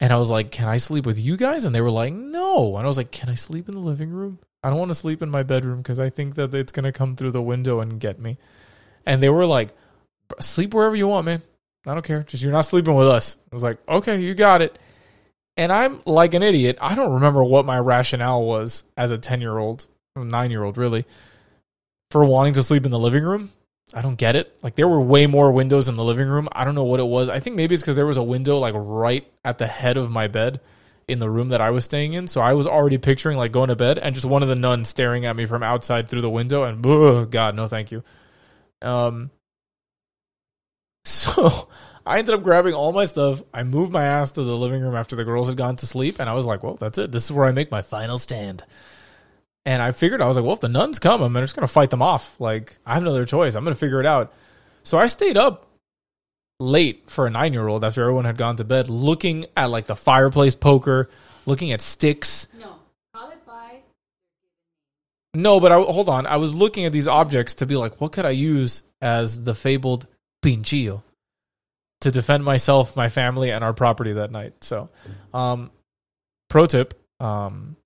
And 0.00 0.12
I 0.12 0.16
was 0.16 0.30
like, 0.30 0.50
"Can 0.50 0.68
I 0.68 0.76
sleep 0.76 1.06
with 1.06 1.18
you 1.18 1.36
guys?" 1.36 1.64
And 1.64 1.74
they 1.74 1.80
were 1.80 1.90
like, 1.90 2.12
"No." 2.12 2.76
And 2.76 2.84
I 2.84 2.88
was 2.88 2.96
like, 2.96 3.10
"Can 3.10 3.28
I 3.28 3.34
sleep 3.34 3.68
in 3.68 3.74
the 3.74 3.80
living 3.80 4.10
room? 4.10 4.38
I 4.62 4.70
don't 4.70 4.78
want 4.78 4.90
to 4.90 4.94
sleep 4.94 5.22
in 5.22 5.30
my 5.30 5.42
bedroom 5.42 5.78
because 5.78 5.98
I 6.00 6.10
think 6.10 6.34
that 6.34 6.54
it's 6.54 6.72
going 6.72 6.84
to 6.84 6.92
come 6.92 7.16
through 7.16 7.30
the 7.30 7.42
window 7.42 7.80
and 7.80 8.00
get 8.00 8.18
me." 8.18 8.38
And 9.06 9.22
they 9.22 9.28
were 9.28 9.46
like, 9.46 9.70
"Sleep 10.40 10.74
wherever 10.74 10.96
you 10.96 11.08
want, 11.08 11.26
man. 11.26 11.42
I 11.86 11.92
don't 11.92 12.04
care. 12.04 12.22
Just 12.22 12.42
you're 12.42 12.52
not 12.52 12.64
sleeping 12.64 12.94
with 12.94 13.08
us." 13.08 13.36
I 13.50 13.54
was 13.54 13.62
like, 13.62 13.78
"Okay, 13.88 14.20
you 14.20 14.34
got 14.34 14.62
it." 14.62 14.78
And 15.56 15.70
I'm 15.70 16.00
like 16.04 16.34
an 16.34 16.42
idiot. 16.42 16.78
I 16.80 16.94
don't 16.94 17.14
remember 17.14 17.44
what 17.44 17.64
my 17.64 17.78
rationale 17.78 18.44
was 18.44 18.84
as 18.96 19.12
a 19.12 19.18
10 19.18 19.40
year 19.40 19.58
old, 19.58 19.86
nine 20.16 20.50
year 20.50 20.64
old, 20.64 20.76
really, 20.76 21.04
for 22.10 22.24
wanting 22.24 22.54
to 22.54 22.62
sleep 22.62 22.84
in 22.84 22.90
the 22.90 22.98
living 22.98 23.22
room. 23.22 23.50
I 23.92 24.00
don't 24.00 24.16
get 24.16 24.36
it. 24.36 24.56
Like, 24.62 24.76
there 24.76 24.88
were 24.88 25.00
way 25.00 25.26
more 25.26 25.52
windows 25.52 25.88
in 25.88 25.96
the 25.96 26.04
living 26.04 26.28
room. 26.28 26.48
I 26.52 26.64
don't 26.64 26.74
know 26.74 26.84
what 26.84 27.00
it 27.00 27.06
was. 27.06 27.28
I 27.28 27.40
think 27.40 27.56
maybe 27.56 27.74
it's 27.74 27.82
because 27.82 27.96
there 27.96 28.06
was 28.06 28.16
a 28.16 28.22
window, 28.22 28.58
like, 28.58 28.74
right 28.76 29.30
at 29.44 29.58
the 29.58 29.66
head 29.66 29.96
of 29.96 30.10
my 30.10 30.26
bed 30.26 30.60
in 31.06 31.18
the 31.18 31.28
room 31.28 31.50
that 31.50 31.60
I 31.60 31.70
was 31.70 31.84
staying 31.84 32.14
in. 32.14 32.26
So 32.26 32.40
I 32.40 32.54
was 32.54 32.66
already 32.66 32.96
picturing, 32.96 33.36
like, 33.36 33.52
going 33.52 33.68
to 33.68 33.76
bed 33.76 33.98
and 33.98 34.14
just 34.14 34.26
one 34.26 34.42
of 34.42 34.48
the 34.48 34.54
nuns 34.54 34.88
staring 34.88 35.26
at 35.26 35.36
me 35.36 35.44
from 35.44 35.62
outside 35.62 36.08
through 36.08 36.22
the 36.22 36.30
window. 36.30 36.62
And, 36.62 36.84
ugh, 36.84 37.30
God, 37.30 37.54
no, 37.54 37.68
thank 37.68 37.92
you. 37.92 38.02
Um, 38.80 39.30
so 41.04 41.68
I 42.06 42.18
ended 42.18 42.34
up 42.34 42.42
grabbing 42.42 42.74
all 42.74 42.92
my 42.92 43.04
stuff. 43.04 43.42
I 43.52 43.62
moved 43.62 43.92
my 43.92 44.04
ass 44.04 44.32
to 44.32 44.42
the 44.42 44.56
living 44.56 44.82
room 44.82 44.94
after 44.94 45.16
the 45.16 45.24
girls 45.24 45.48
had 45.48 45.56
gone 45.56 45.76
to 45.76 45.86
sleep, 45.86 46.16
and 46.20 46.28
I 46.28 46.34
was 46.34 46.46
like, 46.46 46.62
"Well, 46.62 46.76
that's 46.76 46.98
it. 46.98 47.12
This 47.12 47.24
is 47.24 47.32
where 47.32 47.46
I 47.46 47.52
make 47.52 47.70
my 47.70 47.82
final 47.82 48.18
stand." 48.18 48.62
And 49.66 49.80
I 49.80 49.92
figured 49.92 50.20
I 50.20 50.28
was 50.28 50.36
like, 50.36 50.44
"Well, 50.44 50.54
if 50.54 50.60
the 50.60 50.68
nuns 50.68 50.98
come, 50.98 51.22
I'm 51.22 51.34
just 51.34 51.54
gonna 51.54 51.66
fight 51.66 51.90
them 51.90 52.02
off. 52.02 52.38
Like 52.38 52.78
I 52.84 52.94
have 52.94 53.02
no 53.02 53.10
other 53.10 53.24
choice. 53.24 53.54
I'm 53.54 53.64
gonna 53.64 53.76
figure 53.76 54.00
it 54.00 54.06
out." 54.06 54.32
So 54.82 54.98
I 54.98 55.06
stayed 55.06 55.36
up 55.36 55.66
late 56.60 57.10
for 57.10 57.26
a 57.26 57.30
nine 57.30 57.52
year 57.52 57.66
old 57.66 57.84
after 57.84 58.02
everyone 58.02 58.24
had 58.24 58.36
gone 58.36 58.56
to 58.56 58.64
bed, 58.64 58.88
looking 58.88 59.46
at 59.56 59.70
like 59.70 59.86
the 59.86 59.96
fireplace 59.96 60.54
poker, 60.54 61.08
looking 61.46 61.72
at 61.72 61.80
sticks. 61.80 62.46
No. 62.58 62.76
Call 63.14 63.30
it 63.30 63.44
by 63.46 63.80
No, 65.34 65.60
but 65.60 65.72
I, 65.72 65.76
hold 65.76 66.08
on. 66.08 66.26
I 66.26 66.36
was 66.36 66.54
looking 66.54 66.84
at 66.84 66.92
these 66.92 67.08
objects 67.08 67.56
to 67.56 67.66
be 67.66 67.76
like, 67.76 68.00
what 68.00 68.12
could 68.12 68.24
I 68.24 68.30
use 68.30 68.82
as 69.00 69.42
the 69.42 69.54
fabled 69.54 70.06
pinchillo 70.42 71.02
to 72.02 72.10
defend 72.10 72.44
myself, 72.44 72.96
my 72.96 73.08
family, 73.08 73.50
and 73.50 73.64
our 73.64 73.72
property 73.72 74.12
that 74.12 74.30
night? 74.30 74.52
So, 74.62 74.90
um, 75.32 75.70
pro 76.48 76.66
tip: 76.66 76.94
um, 77.20 77.76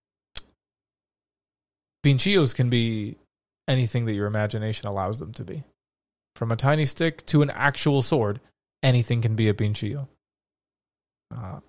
pinchillos 2.03 2.55
can 2.55 2.71
be 2.71 3.17
anything 3.67 4.07
that 4.07 4.15
your 4.15 4.27
imagination 4.27 4.89
allows 4.89 5.19
them 5.21 5.33
to 5.35 5.45
be. 5.45 5.65
From 6.37 6.53
a 6.53 6.57
tiny 6.57 6.87
stick 6.87 7.27
to 7.27 7.43
an 7.43 7.51
actual 7.51 8.03
sword, 8.03 8.41
anything 8.83 9.21
can 9.21 9.35
be 9.35 9.49
a 9.49 9.55
pinchillo. 9.55 10.09
Uh, 11.35 11.61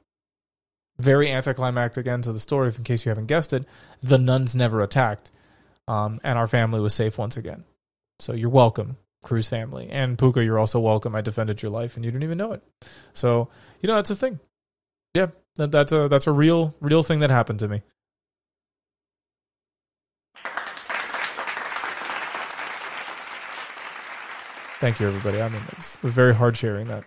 very 1.00 1.32
anticlimactic 1.32 2.08
end 2.08 2.26
to 2.26 2.34
the 2.34 2.39
story. 2.39 2.70
If 2.70 2.78
in 2.78 2.84
case 2.84 3.06
you 3.06 3.10
haven't 3.10 3.28
guessed 3.28 3.54
it, 3.54 3.65
the 4.02 4.18
nuns 4.18 4.56
never 4.56 4.82
attacked 4.82 5.32
um, 5.89 6.22
and 6.24 6.38
our 6.38 6.48
family 6.48 6.80
was 6.80 6.94
safe 6.94 7.18
once 7.18 7.36
again. 7.36 7.65
So 8.20 8.34
you're 8.34 8.50
welcome, 8.50 8.98
Cruz 9.24 9.50
family, 9.50 9.89
and 9.89 10.18
Puka. 10.20 10.44
You're 10.44 10.60
also 10.60 10.80
welcome. 10.80 11.15
I 11.15 11.22
defended 11.22 11.62
your 11.63 11.72
life, 11.72 11.96
and 11.96 12.06
you 12.06 12.12
didn't 12.12 12.24
even 12.24 12.38
know 12.38 12.52
it. 12.52 12.63
So 13.13 13.50
you 13.82 13.88
know 13.88 13.96
that's 13.96 14.12
a 14.12 14.15
thing. 14.15 14.39
Yeah, 15.15 15.28
that, 15.56 15.72
that's 15.72 15.92
a 15.92 16.08
that's 16.08 16.28
a 16.28 16.32
real 16.32 16.76
real 16.80 17.02
thing 17.02 17.20
that 17.20 17.32
happened 17.32 17.60
to 17.60 17.68
me. 17.68 17.82
Thank 24.80 25.02
you, 25.02 25.08
everybody. 25.08 25.42
I 25.42 25.50
mean, 25.50 25.62
it 25.62 25.78
was, 25.78 25.96
it 25.96 26.04
was 26.04 26.13
very 26.13 26.34
hard 26.34 26.56
sharing 26.56 26.88
that. 26.88 27.04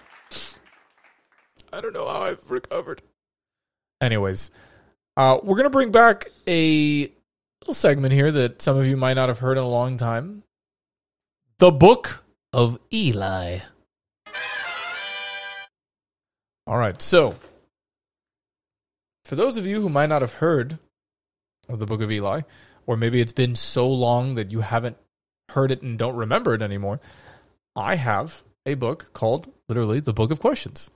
I 1.73 1.81
don't 1.81 1.95
know 1.95 2.07
how 2.07 2.25
I've 2.25 2.51
recovered. 2.51 3.01
Anyways, 3.99 4.51
uh, 5.17 5.39
we're 5.43 5.57
gonna 5.57 5.71
bring 5.71 5.91
back 5.91 6.27
a 6.47 7.11
little 7.63 7.73
segment 7.73 8.13
here 8.13 8.31
that 8.31 8.61
some 8.61 8.77
of 8.77 8.85
you 8.85 8.99
might 8.99 9.15
not 9.15 9.31
have 9.31 9.39
heard 9.39 9.57
in 9.57 9.65
a 9.65 9.69
long 9.69 9.97
time. 9.97 10.43
The 11.59 11.71
Book 11.71 12.23
of 12.53 12.79
Eli. 12.93 13.61
All 16.67 16.77
right, 16.77 17.01
so 17.01 17.37
for 19.25 19.35
those 19.35 19.57
of 19.57 19.67
you 19.67 19.81
who 19.81 19.89
might 19.89 20.11
not 20.11 20.21
have 20.21 20.35
heard 20.35 20.79
of 21.71 21.79
the 21.79 21.87
Book 21.87 22.03
of 22.03 22.13
Eli, 22.13 22.43
or 22.87 22.99
maybe 22.99 23.23
it's 23.23 23.33
been 23.33 23.55
so 23.55 23.89
long 23.89 24.35
that 24.35 24.51
you 24.51 24.61
haven't 24.61 24.99
heard 25.49 25.71
it 25.71 25.81
and 25.81 25.99
don't 25.99 26.17
remember 26.17 26.53
it 26.53 26.61
anymore, 26.61 27.01
I 27.75 27.97
have 27.97 28.43
a 28.67 28.75
book 28.75 29.13
called 29.13 29.53
literally 29.69 30.01
The 30.01 30.13
Book 30.13 30.31
of 30.31 30.41
Questions 30.41 30.91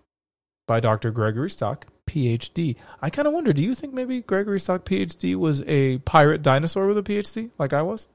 by 0.66 0.80
Dr. 0.80 1.10
Gregory 1.10 1.50
Stock, 1.50 1.86
PhD. 2.06 2.76
I 3.00 3.10
kind 3.10 3.26
of 3.26 3.34
wonder, 3.34 3.52
do 3.52 3.62
you 3.62 3.74
think 3.74 3.94
maybe 3.94 4.20
Gregory 4.20 4.60
Stock, 4.60 4.84
PhD, 4.84 5.36
was 5.36 5.62
a 5.66 5.98
pirate 5.98 6.42
dinosaur 6.42 6.86
with 6.86 6.98
a 6.98 7.02
PhD 7.02 7.50
like 7.58 7.72
I 7.72 7.82
was? 7.82 8.08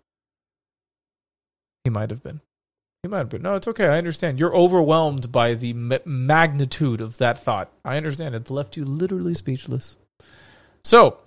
He 1.84 1.90
might 1.90 2.10
have 2.10 2.24
been. 2.24 2.42
He 3.02 3.10
might 3.10 3.20
have 3.20 3.30
been. 3.30 3.42
No, 3.42 3.56
it's 3.56 3.68
okay. 3.68 3.88
I 3.88 3.98
understand. 3.98 4.40
You're 4.40 4.56
overwhelmed 4.56 5.32
by 5.32 5.56
the 5.56 5.74
ma- 5.74 5.98
magnitude 6.06 7.02
of 7.02 7.18
that 7.18 7.44
thought. 7.44 7.72
I 7.84 7.98
understand. 7.98 8.36
It's 8.36 8.52
left 8.52 8.78
you 8.78 8.86
literally 8.86 9.34
speechless. 9.34 9.98
So, 10.84 11.18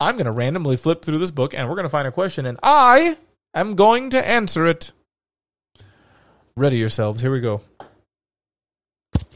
I'm 0.00 0.16
going 0.16 0.26
to 0.26 0.32
randomly 0.32 0.76
flip 0.76 1.04
through 1.04 1.18
this 1.18 1.30
book 1.30 1.54
and 1.54 1.68
we're 1.68 1.76
going 1.76 1.84
to 1.84 1.90
find 1.90 2.08
a 2.08 2.12
question, 2.12 2.46
and 2.46 2.58
I 2.62 3.16
am 3.54 3.76
going 3.76 4.10
to 4.10 4.28
answer 4.28 4.66
it. 4.66 4.90
Ready 6.56 6.78
yourselves. 6.78 7.20
Here 7.20 7.32
we 7.32 7.40
go. 7.40 7.60
Let's 9.14 9.26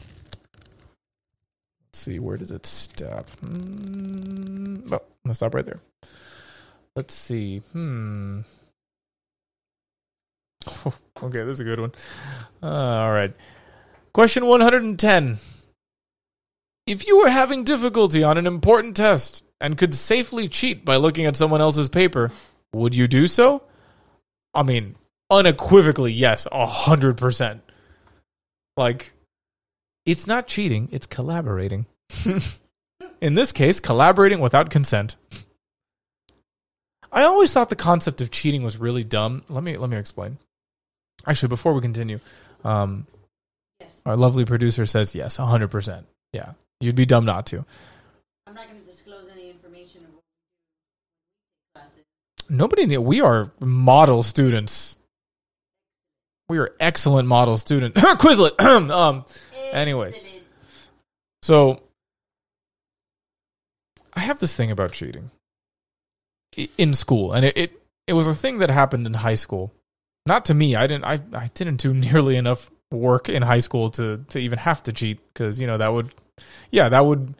see. 1.91 2.19
Where 2.19 2.37
does 2.37 2.51
it 2.51 2.65
stop? 2.65 3.29
Hmm. 3.41 4.77
Oh, 4.91 5.01
I'm 5.25 5.29
to 5.29 5.33
stop 5.33 5.53
right 5.53 5.65
there. 5.65 5.81
Let's 6.95 7.13
see. 7.13 7.59
Hmm. 7.73 8.41
okay, 11.23 11.43
this 11.43 11.57
is 11.57 11.59
a 11.59 11.65
good 11.65 11.79
one. 11.81 11.91
Uh, 12.63 12.95
all 12.99 13.11
right. 13.11 13.33
Question 14.13 14.45
110. 14.45 15.37
If 16.87 17.05
you 17.05 17.17
were 17.19 17.29
having 17.29 17.63
difficulty 17.63 18.23
on 18.23 18.37
an 18.37 18.47
important 18.47 18.95
test 18.95 19.43
and 19.59 19.77
could 19.77 19.93
safely 19.93 20.47
cheat 20.47 20.85
by 20.85 20.95
looking 20.95 21.25
at 21.25 21.35
someone 21.35 21.61
else's 21.61 21.89
paper, 21.89 22.31
would 22.73 22.95
you 22.95 23.07
do 23.07 23.27
so? 23.27 23.63
I 24.53 24.63
mean, 24.63 24.95
unequivocally, 25.29 26.11
yes, 26.13 26.47
a 26.51 26.65
hundred 26.65 27.17
percent. 27.17 27.61
Like, 28.77 29.11
it's 30.05 30.27
not 30.27 30.47
cheating; 30.47 30.89
it's 30.91 31.07
collaborating. 31.07 31.85
In 33.21 33.35
this 33.35 33.51
case, 33.51 33.79
collaborating 33.79 34.39
without 34.39 34.69
consent. 34.69 35.15
I 37.11 37.23
always 37.23 37.51
thought 37.51 37.69
the 37.69 37.75
concept 37.75 38.21
of 38.21 38.29
cheating 38.31 38.63
was 38.63 38.77
really 38.77 39.03
dumb. 39.03 39.43
Let 39.49 39.63
me 39.63 39.77
let 39.77 39.89
me 39.89 39.97
explain. 39.97 40.37
Actually, 41.25 41.49
before 41.49 41.73
we 41.73 41.81
continue, 41.81 42.19
um, 42.63 43.05
Yes. 43.81 44.01
our 44.05 44.15
lovely 44.15 44.45
producer 44.45 44.85
says 44.85 45.13
yes, 45.15 45.37
hundred 45.37 45.69
percent. 45.69 46.05
Yeah, 46.33 46.53
you'd 46.79 46.95
be 46.95 47.05
dumb 47.05 47.25
not 47.25 47.45
to. 47.47 47.65
I'm 48.47 48.53
not 48.53 48.67
going 48.69 48.79
to 48.79 48.85
disclose 48.85 49.27
any 49.31 49.49
information 49.49 50.01
of 50.05 50.11
what 50.13 50.23
we 51.75 51.81
do 51.81 51.81
in 51.81 51.81
classes. 51.81 52.05
Nobody 52.49 52.85
knew. 52.85 53.01
We 53.01 53.21
are 53.21 53.51
model 53.59 54.23
students. 54.23 54.97
We 56.49 56.57
are 56.57 56.75
excellent 56.79 57.27
model 57.27 57.55
student. 57.57 57.95
Quizlet. 57.95 58.59
um, 58.91 59.23
Anyways. 59.71 60.19
So 61.41 61.81
I 64.13 64.21
have 64.21 64.39
this 64.39 64.55
thing 64.55 64.71
about 64.71 64.91
cheating 64.91 65.31
in 66.77 66.93
school, 66.93 67.31
and 67.31 67.45
it, 67.45 67.57
it 67.57 67.81
it 68.07 68.13
was 68.13 68.27
a 68.27 68.33
thing 68.33 68.59
that 68.59 68.69
happened 68.69 69.07
in 69.07 69.13
high 69.13 69.35
school. 69.35 69.71
Not 70.27 70.45
to 70.45 70.53
me. 70.53 70.75
I 70.75 70.87
didn't. 70.87 71.05
I 71.05 71.19
I 71.33 71.49
didn't 71.53 71.77
do 71.77 71.93
nearly 72.07 72.35
enough 72.35 72.69
work 72.91 73.29
in 73.29 73.43
high 73.43 73.59
school 73.59 73.89
to 73.91 74.25
to 74.29 74.39
even 74.39 74.59
have 74.59 74.83
to 74.83 74.93
cheat 74.93 75.19
because 75.33 75.61
you 75.61 75.67
know 75.67 75.77
that 75.77 75.93
would, 75.93 76.13
yeah, 76.71 76.89
that 76.89 77.05
would 77.05 77.35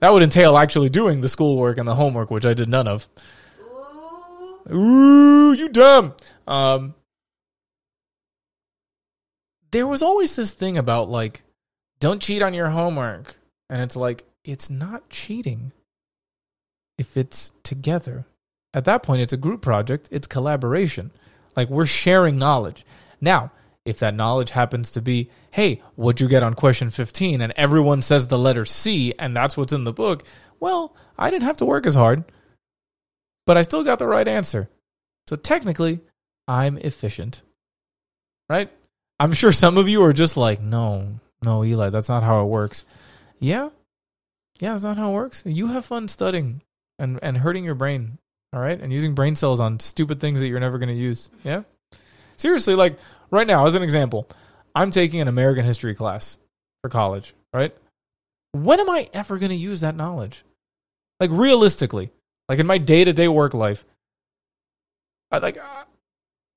that 0.00 0.12
would 0.12 0.22
entail 0.22 0.58
actually 0.58 0.90
doing 0.90 1.20
the 1.22 1.28
schoolwork 1.28 1.78
and 1.78 1.88
the 1.88 1.94
homework, 1.94 2.30
which 2.30 2.46
I 2.46 2.54
did 2.54 2.68
none 2.68 2.86
of. 2.86 3.08
Ooh. 4.70 4.74
Ooh, 4.74 5.52
you 5.52 5.68
dumb. 5.70 6.14
Um, 6.46 6.94
there 9.74 9.86
was 9.86 10.02
always 10.02 10.36
this 10.36 10.52
thing 10.52 10.78
about 10.78 11.08
like, 11.08 11.42
don't 12.00 12.22
cheat 12.22 12.42
on 12.42 12.54
your 12.54 12.70
homework, 12.70 13.38
and 13.68 13.82
it's 13.82 13.96
like 13.96 14.24
it's 14.44 14.70
not 14.70 15.10
cheating 15.10 15.72
if 16.98 17.16
it's 17.16 17.52
together. 17.62 18.26
At 18.72 18.84
that 18.86 19.02
point, 19.02 19.22
it's 19.22 19.32
a 19.32 19.38
group 19.38 19.62
project. 19.62 20.08
It's 20.10 20.26
collaboration. 20.26 21.10
Like 21.56 21.68
we're 21.68 21.86
sharing 21.86 22.38
knowledge. 22.38 22.84
Now, 23.20 23.52
if 23.84 23.98
that 23.98 24.14
knowledge 24.14 24.50
happens 24.50 24.90
to 24.92 25.02
be, 25.02 25.30
hey, 25.50 25.82
what'd 25.94 26.20
you 26.20 26.28
get 26.28 26.42
on 26.42 26.54
question 26.54 26.90
15? 26.90 27.40
And 27.40 27.52
everyone 27.56 28.02
says 28.02 28.28
the 28.28 28.38
letter 28.38 28.64
C, 28.64 29.12
and 29.18 29.36
that's 29.36 29.56
what's 29.56 29.72
in 29.72 29.84
the 29.84 29.92
book. 29.92 30.24
Well, 30.58 30.96
I 31.18 31.30
didn't 31.30 31.44
have 31.44 31.58
to 31.58 31.66
work 31.66 31.86
as 31.86 31.94
hard 31.94 32.24
but 33.46 33.56
I 33.56 33.62
still 33.62 33.84
got 33.84 33.98
the 33.98 34.06
right 34.06 34.26
answer. 34.26 34.68
So 35.28 35.36
technically, 35.36 36.00
I'm 36.48 36.78
efficient. 36.78 37.42
Right? 38.48 38.70
I'm 39.18 39.32
sure 39.32 39.52
some 39.52 39.78
of 39.78 39.88
you 39.88 40.02
are 40.02 40.12
just 40.12 40.36
like, 40.36 40.60
no, 40.60 41.20
no, 41.42 41.64
Eli, 41.64 41.90
that's 41.90 42.08
not 42.08 42.22
how 42.22 42.42
it 42.42 42.48
works. 42.48 42.84
Yeah. 43.38 43.70
Yeah, 44.60 44.72
that's 44.72 44.84
not 44.84 44.96
how 44.96 45.10
it 45.10 45.14
works. 45.14 45.42
You 45.46 45.68
have 45.68 45.84
fun 45.84 46.08
studying 46.08 46.62
and, 46.98 47.18
and 47.22 47.38
hurting 47.38 47.64
your 47.64 47.74
brain. 47.74 48.18
All 48.52 48.60
right. 48.60 48.80
And 48.80 48.92
using 48.92 49.14
brain 49.14 49.36
cells 49.36 49.60
on 49.60 49.80
stupid 49.80 50.20
things 50.20 50.40
that 50.40 50.48
you're 50.48 50.60
never 50.60 50.78
going 50.78 50.88
to 50.88 50.94
use. 50.94 51.30
Yeah. 51.42 51.62
Seriously, 52.36 52.74
like 52.74 52.98
right 53.30 53.46
now, 53.46 53.66
as 53.66 53.74
an 53.74 53.82
example, 53.82 54.28
I'm 54.74 54.90
taking 54.90 55.20
an 55.20 55.28
American 55.28 55.64
history 55.64 55.94
class 55.94 56.38
for 56.82 56.88
college, 56.88 57.34
right? 57.52 57.74
When 58.52 58.80
am 58.80 58.90
I 58.90 59.08
ever 59.12 59.38
going 59.38 59.50
to 59.50 59.56
use 59.56 59.80
that 59.80 59.96
knowledge? 59.96 60.44
Like 61.20 61.30
realistically, 61.32 62.10
like 62.48 62.58
in 62.58 62.66
my 62.66 62.78
day 62.78 63.04
to 63.04 63.12
day 63.12 63.28
work 63.28 63.54
life, 63.54 63.84
I, 65.30 65.38
like 65.38 65.58
uh, 65.58 65.84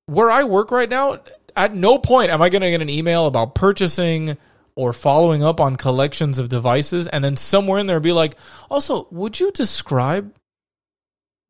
where 0.07 0.29
I 0.29 0.43
work 0.43 0.71
right 0.71 0.89
now, 0.89 1.19
at 1.57 1.75
no 1.75 1.97
point 1.97 2.31
am 2.31 2.41
I 2.41 2.49
going 2.49 2.61
to 2.61 2.69
get 2.69 2.81
an 2.81 2.89
email 2.89 3.25
about 3.25 3.55
purchasing 3.55 4.37
or 4.75 4.93
following 4.93 5.43
up 5.43 5.59
on 5.59 5.75
collections 5.75 6.37
of 6.37 6.49
devices, 6.49 7.07
and 7.07 7.23
then 7.23 7.35
somewhere 7.35 7.79
in 7.79 7.87
there 7.87 7.99
be 7.99 8.11
like, 8.11 8.35
also, 8.69 9.07
would 9.09 9.39
you 9.39 9.51
describe 9.51 10.33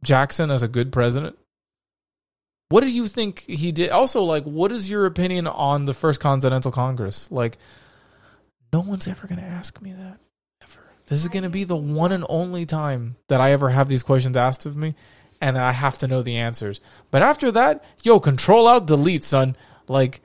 Jackson 0.01 0.49
as 0.49 0.63
a 0.63 0.67
good 0.69 0.93
president? 0.93 1.37
What 2.69 2.81
do 2.81 2.89
you 2.89 3.09
think 3.09 3.41
he 3.41 3.73
did? 3.73 3.89
Also, 3.89 4.23
like, 4.23 4.43
what 4.45 4.71
is 4.71 4.89
your 4.89 5.05
opinion 5.05 5.45
on 5.45 5.85
the 5.85 5.93
First 5.93 6.21
Continental 6.21 6.71
Congress? 6.71 7.29
Like, 7.29 7.57
no 8.71 8.79
one's 8.79 9.07
ever 9.07 9.27
going 9.27 9.39
to 9.39 9.45
ask 9.45 9.81
me 9.81 9.91
that. 9.91 10.19
Ever. 10.61 10.81
This 11.07 11.21
is 11.21 11.27
going 11.27 11.43
to 11.43 11.49
be 11.49 11.65
the 11.65 11.75
one 11.75 12.13
and 12.13 12.25
only 12.29 12.65
time 12.65 13.17
that 13.27 13.41
I 13.41 13.51
ever 13.51 13.69
have 13.69 13.89
these 13.89 14.03
questions 14.03 14.37
asked 14.37 14.65
of 14.65 14.77
me, 14.77 14.95
and 15.41 15.57
I 15.57 15.73
have 15.73 15.97
to 15.99 16.07
know 16.07 16.21
the 16.21 16.37
answers. 16.37 16.79
But 17.11 17.21
after 17.21 17.51
that, 17.51 17.83
yo, 18.03 18.21
control 18.21 18.69
out 18.69 18.87
delete, 18.87 19.25
son. 19.25 19.57
Like, 19.87 20.21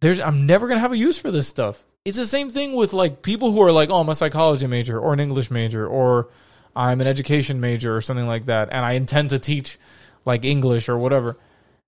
there's 0.00 0.20
I'm 0.20 0.46
never 0.46 0.68
gonna 0.68 0.80
have 0.80 0.92
a 0.92 0.96
use 0.96 1.18
for 1.18 1.30
this 1.30 1.48
stuff. 1.48 1.84
It's 2.04 2.18
the 2.18 2.26
same 2.26 2.50
thing 2.50 2.74
with 2.74 2.92
like 2.92 3.22
people 3.22 3.52
who 3.52 3.62
are 3.62 3.72
like, 3.72 3.88
oh, 3.90 4.00
I'm 4.00 4.08
a 4.08 4.14
psychology 4.14 4.66
major 4.66 4.98
or 4.98 5.12
an 5.12 5.20
English 5.20 5.50
major 5.50 5.86
or 5.86 6.28
I'm 6.76 7.00
an 7.00 7.06
education 7.06 7.60
major 7.60 7.96
or 7.96 8.00
something 8.00 8.26
like 8.26 8.46
that, 8.46 8.68
and 8.70 8.84
I 8.84 8.92
intend 8.92 9.30
to 9.30 9.38
teach 9.38 9.78
like 10.24 10.44
English 10.44 10.88
or 10.88 10.98
whatever. 10.98 11.36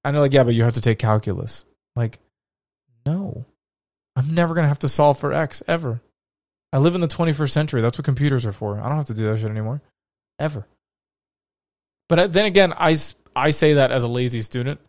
And 0.05 0.14
they're 0.14 0.22
like, 0.22 0.33
yeah, 0.33 0.44
but 0.44 0.55
you 0.55 0.62
have 0.62 0.75
to 0.75 0.81
take 0.81 0.99
calculus. 0.99 1.64
Like, 1.96 2.18
no, 3.05 3.44
I'm 4.14 4.35
never 4.35 4.55
gonna 4.55 4.68
have 4.68 4.79
to 4.81 4.88
solve 4.88 5.18
for 5.18 5.33
X 5.33 5.62
ever. 5.66 6.01
I 6.72 6.79
live 6.79 6.94
in 6.94 7.01
the 7.01 7.09
21st 7.09 7.51
century. 7.51 7.81
That's 7.81 7.99
what 7.99 8.05
computers 8.05 8.46
are 8.46 8.53
for. 8.53 8.81
I 8.81 8.88
don't 8.88 8.96
have 8.96 9.07
to 9.07 9.14
do 9.14 9.27
that 9.27 9.38
shit 9.38 9.51
anymore, 9.51 9.83
ever. 10.38 10.66
But 12.09 12.33
then 12.33 12.46
again, 12.46 12.72
I 12.72 12.96
I 13.35 13.51
say 13.51 13.75
that 13.75 13.90
as 13.90 14.05
a 14.05 14.09
lazy 14.09 14.42
student 14.42 14.81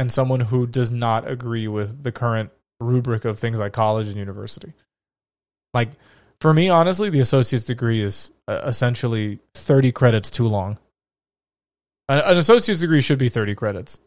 and 0.00 0.10
someone 0.10 0.40
who 0.40 0.66
does 0.66 0.90
not 0.90 1.30
agree 1.30 1.68
with 1.68 2.04
the 2.04 2.10
current 2.10 2.50
rubric 2.80 3.26
of 3.26 3.38
things 3.38 3.60
like 3.60 3.74
college 3.74 4.08
and 4.08 4.16
university. 4.16 4.72
Like 5.74 5.90
for 6.40 6.54
me, 6.54 6.70
honestly, 6.70 7.10
the 7.10 7.20
associate's 7.20 7.66
degree 7.66 8.00
is 8.00 8.30
uh, 8.48 8.62
essentially 8.64 9.40
30 9.52 9.92
credits 9.92 10.30
too 10.30 10.46
long. 10.46 10.78
An 12.08 12.18
an 12.20 12.38
associate's 12.38 12.80
degree 12.80 13.02
should 13.02 13.18
be 13.18 13.28
30 13.28 13.54
credits. 13.54 14.00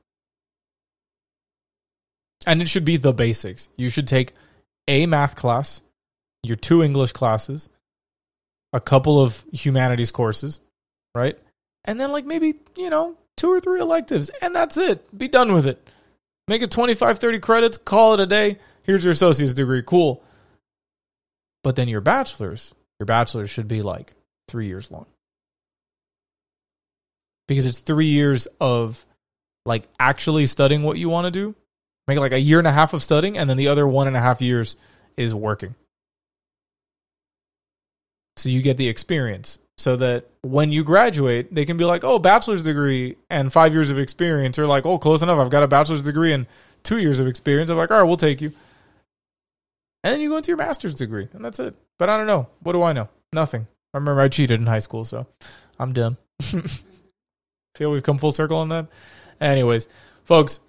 And 2.48 2.60
it 2.60 2.70
should 2.70 2.86
be 2.86 2.98
the 2.98 3.14
basics. 3.14 3.70
You 3.78 3.92
should 3.92 4.08
take 4.08 4.34
a 4.88 5.06
math 5.06 5.36
class, 5.36 5.84
your 6.42 6.58
two 6.58 6.82
English 6.82 7.12
classes, 7.12 7.70
a 8.74 8.80
couple 8.80 9.22
of 9.22 9.46
humanities 9.52 10.10
courses, 10.10 10.60
right? 11.14 11.38
And 11.86 12.00
then 12.00 12.12
like 12.12 12.26
maybe, 12.26 12.56
you 12.76 12.90
know, 12.90 13.16
two 13.38 13.52
or 13.52 13.60
three 13.60 13.80
electives 13.80 14.30
and 14.42 14.56
that's 14.56 14.78
it. 14.78 15.18
Be 15.18 15.28
done 15.28 15.54
with 15.54 15.66
it. 15.66 15.88
Make 16.48 16.62
it 16.62 16.72
25, 16.72 17.20
30 17.20 17.40
credits, 17.40 17.78
call 17.78 18.14
it 18.14 18.20
a 18.20 18.26
day. 18.26 18.60
Here's 18.84 19.04
your 19.04 19.12
associate's 19.12 19.54
degree. 19.54 19.82
Cool. 19.86 20.24
But 21.64 21.76
then 21.76 21.88
your 21.88 22.02
bachelor's, 22.02 22.74
your 23.00 23.06
bachelor's 23.06 23.50
should 23.50 23.68
be 23.68 23.82
like 23.82 24.14
three 24.48 24.68
years 24.68 24.92
long. 24.92 25.06
Because 27.48 27.66
it's 27.66 27.80
three 27.80 28.08
years 28.08 28.48
of 28.60 29.06
like 29.66 29.88
actually 30.00 30.46
studying 30.46 30.84
what 30.84 30.98
you 30.98 31.10
want 31.10 31.26
to 31.26 31.32
do. 31.32 31.56
Make 32.08 32.18
it 32.18 32.22
like 32.22 32.34
a 32.34 32.40
year 32.40 32.60
and 32.60 32.68
a 32.68 32.72
half 32.72 32.94
of 32.94 33.02
studying, 33.02 33.38
and 33.38 33.50
then 33.50 33.56
the 33.56 33.70
other 33.70 33.88
one 33.88 34.08
and 34.08 34.18
a 34.18 34.20
half 34.20 34.42
years 34.42 34.76
is 35.16 35.34
working. 35.34 35.76
So 38.36 38.50
you 38.50 38.62
get 38.62 38.78
the 38.78 38.90
experience. 38.90 39.60
So 39.78 39.96
that 39.96 40.30
when 40.42 40.72
you 40.72 40.84
graduate, 40.84 41.54
they 41.54 41.66
can 41.66 41.78
be 41.78 41.86
like, 41.86 42.04
oh, 42.04 42.20
bachelor's 42.20 42.64
degree 42.64 43.16
and 43.30 43.52
five 43.52 43.74
years 43.74 43.90
of 43.90 43.98
experience, 43.98 44.60
or 44.60 44.68
like, 44.68 44.86
oh, 44.86 44.98
close 44.98 45.22
enough. 45.22 45.40
I've 45.40 45.50
got 45.50 45.64
a 45.64 45.68
bachelor's 45.68 46.04
degree 46.04 46.34
and 46.34 46.46
two 46.84 47.00
years 47.00 47.20
of 47.20 47.28
experience. 47.28 47.70
I'm 47.70 47.78
like, 47.78 47.92
all 47.92 47.98
right, 47.98 48.08
we'll 48.08 48.18
take 48.18 48.42
you. 48.42 48.52
And 50.04 50.14
then 50.14 50.22
you 50.22 50.30
go 50.30 50.38
into 50.38 50.50
your 50.50 50.58
master's 50.58 50.96
degree, 50.96 51.30
and 51.34 51.44
that's 51.44 51.60
it. 51.60 51.76
But 51.98 52.10
I 52.10 52.18
don't 52.18 52.28
know. 52.28 52.48
What 52.62 52.74
do 52.74 52.84
I 52.84 52.94
know? 52.94 53.10
Nothing. 53.32 53.68
I 53.94 53.98
remember 53.98 54.22
I 54.22 54.28
cheated 54.28 54.60
in 54.60 54.68
high 54.68 54.80
school, 54.80 55.06
so 55.06 55.28
I'm 55.80 55.94
dumb. 55.94 56.18
Feel 57.76 57.92
we've 57.92 58.04
come 58.04 58.18
full 58.18 58.32
circle 58.32 58.58
on 58.58 58.70
that? 58.70 58.88
Anyways, 59.40 59.88
folks, 60.26 60.60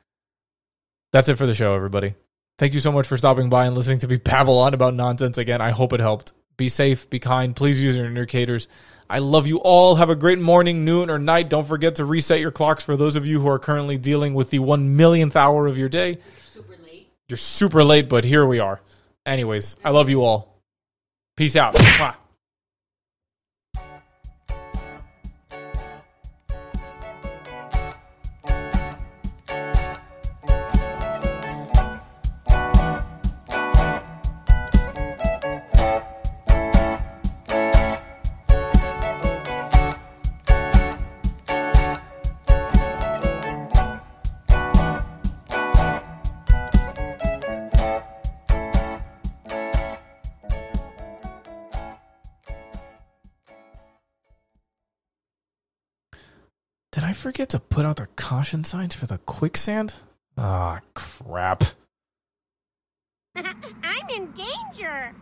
that's 1.12 1.28
it 1.28 1.36
for 1.36 1.46
the 1.46 1.54
show, 1.54 1.74
everybody. 1.74 2.14
Thank 2.58 2.72
you 2.72 2.80
so 2.80 2.92
much 2.92 3.06
for 3.06 3.18
stopping 3.18 3.48
by 3.48 3.66
and 3.66 3.76
listening 3.76 3.98
to 3.98 4.08
me 4.08 4.16
babble 4.16 4.58
on 4.58 4.74
about 4.74 4.94
nonsense 4.94 5.38
again. 5.38 5.60
I 5.60 5.70
hope 5.70 5.92
it 5.92 6.00
helped. 6.00 6.32
Be 6.56 6.68
safe, 6.68 7.10
be 7.10 7.18
kind. 7.18 7.56
Please 7.56 7.82
use 7.82 7.96
your 7.96 8.06
indicators. 8.06 8.68
I 9.08 9.18
love 9.18 9.46
you 9.46 9.58
all. 9.58 9.96
Have 9.96 10.10
a 10.10 10.16
great 10.16 10.38
morning, 10.38 10.84
noon, 10.84 11.10
or 11.10 11.18
night. 11.18 11.50
Don't 11.50 11.66
forget 11.66 11.96
to 11.96 12.04
reset 12.04 12.40
your 12.40 12.50
clocks 12.50 12.84
for 12.84 12.96
those 12.96 13.16
of 13.16 13.26
you 13.26 13.40
who 13.40 13.48
are 13.48 13.58
currently 13.58 13.98
dealing 13.98 14.34
with 14.34 14.50
the 14.50 14.58
one 14.60 14.96
millionth 14.96 15.36
hour 15.36 15.66
of 15.66 15.76
your 15.76 15.88
day. 15.88 16.10
You're 16.10 16.42
Super 16.42 16.76
late. 16.82 17.08
You're 17.28 17.36
super 17.36 17.84
late, 17.84 18.08
but 18.08 18.24
here 18.24 18.46
we 18.46 18.58
are. 18.60 18.80
Anyways, 19.26 19.76
I 19.84 19.90
love 19.90 20.08
you 20.08 20.24
all. 20.24 20.60
Peace 21.36 21.56
out. 21.56 21.76
Forget 57.24 57.48
to 57.48 57.58
put 57.58 57.86
out 57.86 57.96
the 57.96 58.06
caution 58.16 58.64
signs 58.64 58.94
for 58.94 59.06
the 59.06 59.16
quicksand? 59.16 59.94
Ah, 60.36 60.80
crap. 60.92 61.64
I'm 63.34 64.08
in 64.14 64.30
danger. 64.32 65.14